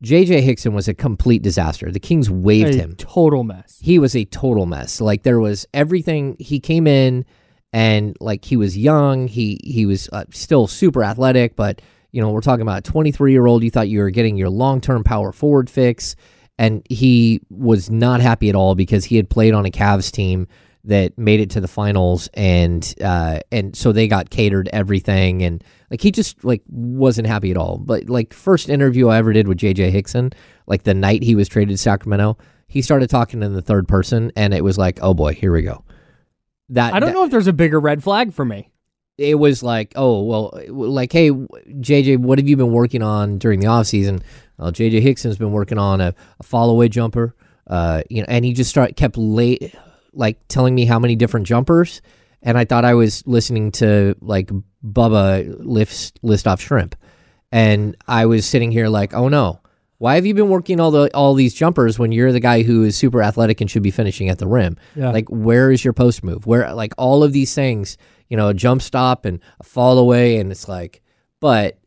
[0.04, 1.92] JJ Hickson was a complete disaster.
[1.92, 3.78] The Kings waived a him total mess.
[3.82, 5.00] he was a total mess.
[5.00, 6.36] Like there was everything.
[6.40, 7.26] He came in
[7.74, 9.28] and like he was young.
[9.28, 13.32] He he was uh, still super athletic, but you know we're talking about a 23
[13.32, 13.64] year old.
[13.64, 16.16] You thought you were getting your long term power forward fix,
[16.58, 20.48] and he was not happy at all because he had played on a Cavs team
[20.84, 25.64] that made it to the finals and uh and so they got catered everything and
[25.92, 29.48] like he just like wasn't happy at all but like first interview i ever did
[29.48, 30.32] with jj hickson
[30.66, 32.36] like the night he was traded to sacramento
[32.68, 35.62] he started talking in the third person and it was like oh boy here we
[35.62, 35.84] go
[36.72, 38.70] that I don't that- know if there's a bigger red flag for me.
[39.18, 43.60] it was like, oh, well, like, hey, JJ, what have you been working on during
[43.60, 44.22] the off season?
[44.58, 47.36] Well, JJ Hickson's been working on a, a fall away jumper,
[47.68, 49.76] uh, you know, and he just start kept late,
[50.14, 52.02] like telling me how many different jumpers,
[52.42, 54.50] and I thought I was listening to like
[54.84, 56.96] Bubba lifts list off shrimp,
[57.52, 59.60] and I was sitting here like, oh no.
[60.02, 62.84] Why have you been working all the all these jumpers when you're the guy who
[62.84, 64.78] is super athletic and should be finishing at the rim?
[64.96, 65.12] Yeah.
[65.12, 66.48] Like where is your post move?
[66.48, 67.98] Where like all of these things,
[68.28, 71.04] you know, a jump stop and a fall away and it's like
[71.40, 71.78] but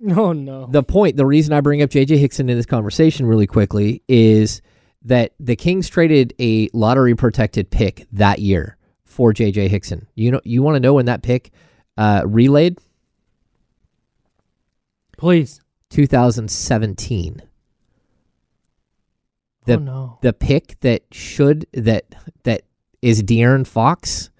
[0.08, 0.66] Oh no.
[0.66, 4.62] The point, the reason I bring up JJ Hickson in this conversation really quickly is
[5.02, 10.06] that the Kings traded a lottery protected pick that year for JJ Hickson.
[10.14, 11.50] You know, you want to know when that pick
[11.98, 12.78] uh, relayed?
[15.18, 15.60] Please.
[15.90, 17.42] 2017.
[19.66, 20.18] The oh no.
[20.22, 22.04] the pick that should that
[22.44, 22.62] that
[23.02, 24.30] is De'Aaron Fox.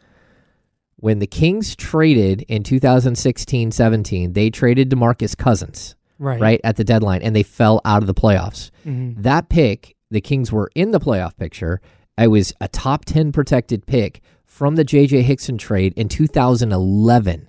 [0.97, 6.41] When the Kings traded in 2016-17, they traded DeMarcus Cousins, Right.
[6.41, 8.71] right at the deadline, and they fell out of the playoffs.
[8.87, 9.23] Mhm.
[9.23, 11.81] That pick, the Kings were in the playoff picture.
[12.17, 17.49] It was a top 10 protected pick from the JJ Hickson trade in 2011.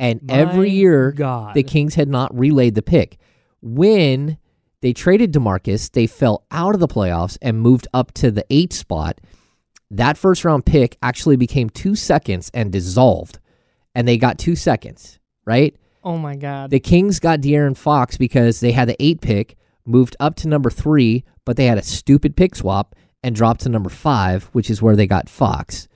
[0.00, 1.54] And every year, God.
[1.54, 3.18] the Kings had not relayed the pick.
[3.60, 4.38] When
[4.82, 8.72] they traded DeMarcus, they fell out of the playoffs and moved up to the eight
[8.72, 9.20] spot.
[9.90, 13.38] That first round pick actually became two seconds and dissolved.
[13.94, 15.76] And they got two seconds, right?
[16.02, 16.70] Oh my God.
[16.70, 19.56] The Kings got De'Aaron Fox because they had the eight pick,
[19.86, 23.68] moved up to number three, but they had a stupid pick swap and dropped to
[23.68, 25.86] number five, which is where they got Fox.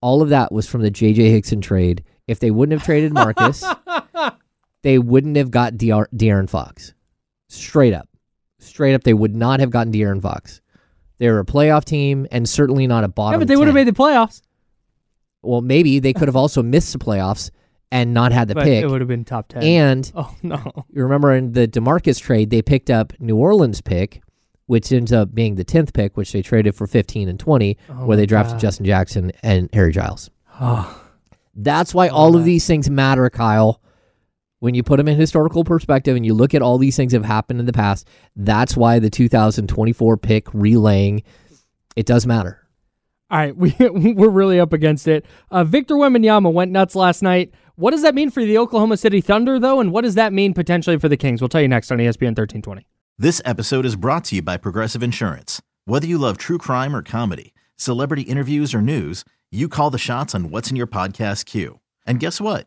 [0.00, 2.04] All of that was from the JJ Hickson trade.
[2.28, 3.64] If they wouldn't have traded Marcus,
[4.82, 6.94] they wouldn't have got De'Aaron Fox.
[7.48, 8.08] Straight up.
[8.78, 10.60] Straight up, they would not have gotten De'Aaron Fox.
[11.18, 13.32] They were a playoff team and certainly not a bottom.
[13.32, 14.40] yeah, but they would have made the playoffs.
[15.42, 17.50] Well, maybe they could have also missed the playoffs
[17.90, 18.84] and not had the but pick.
[18.84, 19.64] it would have been top ten.
[19.64, 20.62] And oh no.
[20.92, 24.22] you remember in the DeMarcus trade, they picked up New Orleans pick,
[24.66, 27.92] which ends up being the 10th pick, which they traded for 15 and 20, Oh
[28.06, 28.60] where they drafted God.
[28.60, 30.30] Justin Jackson and Harry Giles.
[30.60, 31.04] Oh.
[31.56, 33.82] That's why all of these things matter, Kyle.
[34.60, 37.18] When you put them in historical perspective and you look at all these things that
[37.18, 41.22] have happened in the past, that's why the 2024 pick relaying,
[41.94, 42.66] it does matter.
[43.30, 45.26] All right, we we're really up against it.
[45.50, 47.52] Uh, Victor Wembanyama went nuts last night.
[47.76, 50.54] What does that mean for the Oklahoma City Thunder, though, and what does that mean
[50.54, 51.40] potentially for the Kings?
[51.40, 52.88] We'll tell you next on ESPN 1320.
[53.16, 55.62] This episode is brought to you by Progressive Insurance.
[55.84, 60.34] Whether you love true crime or comedy, celebrity interviews or news, you call the shots
[60.34, 61.80] on what's in your podcast queue.
[62.06, 62.66] And guess what?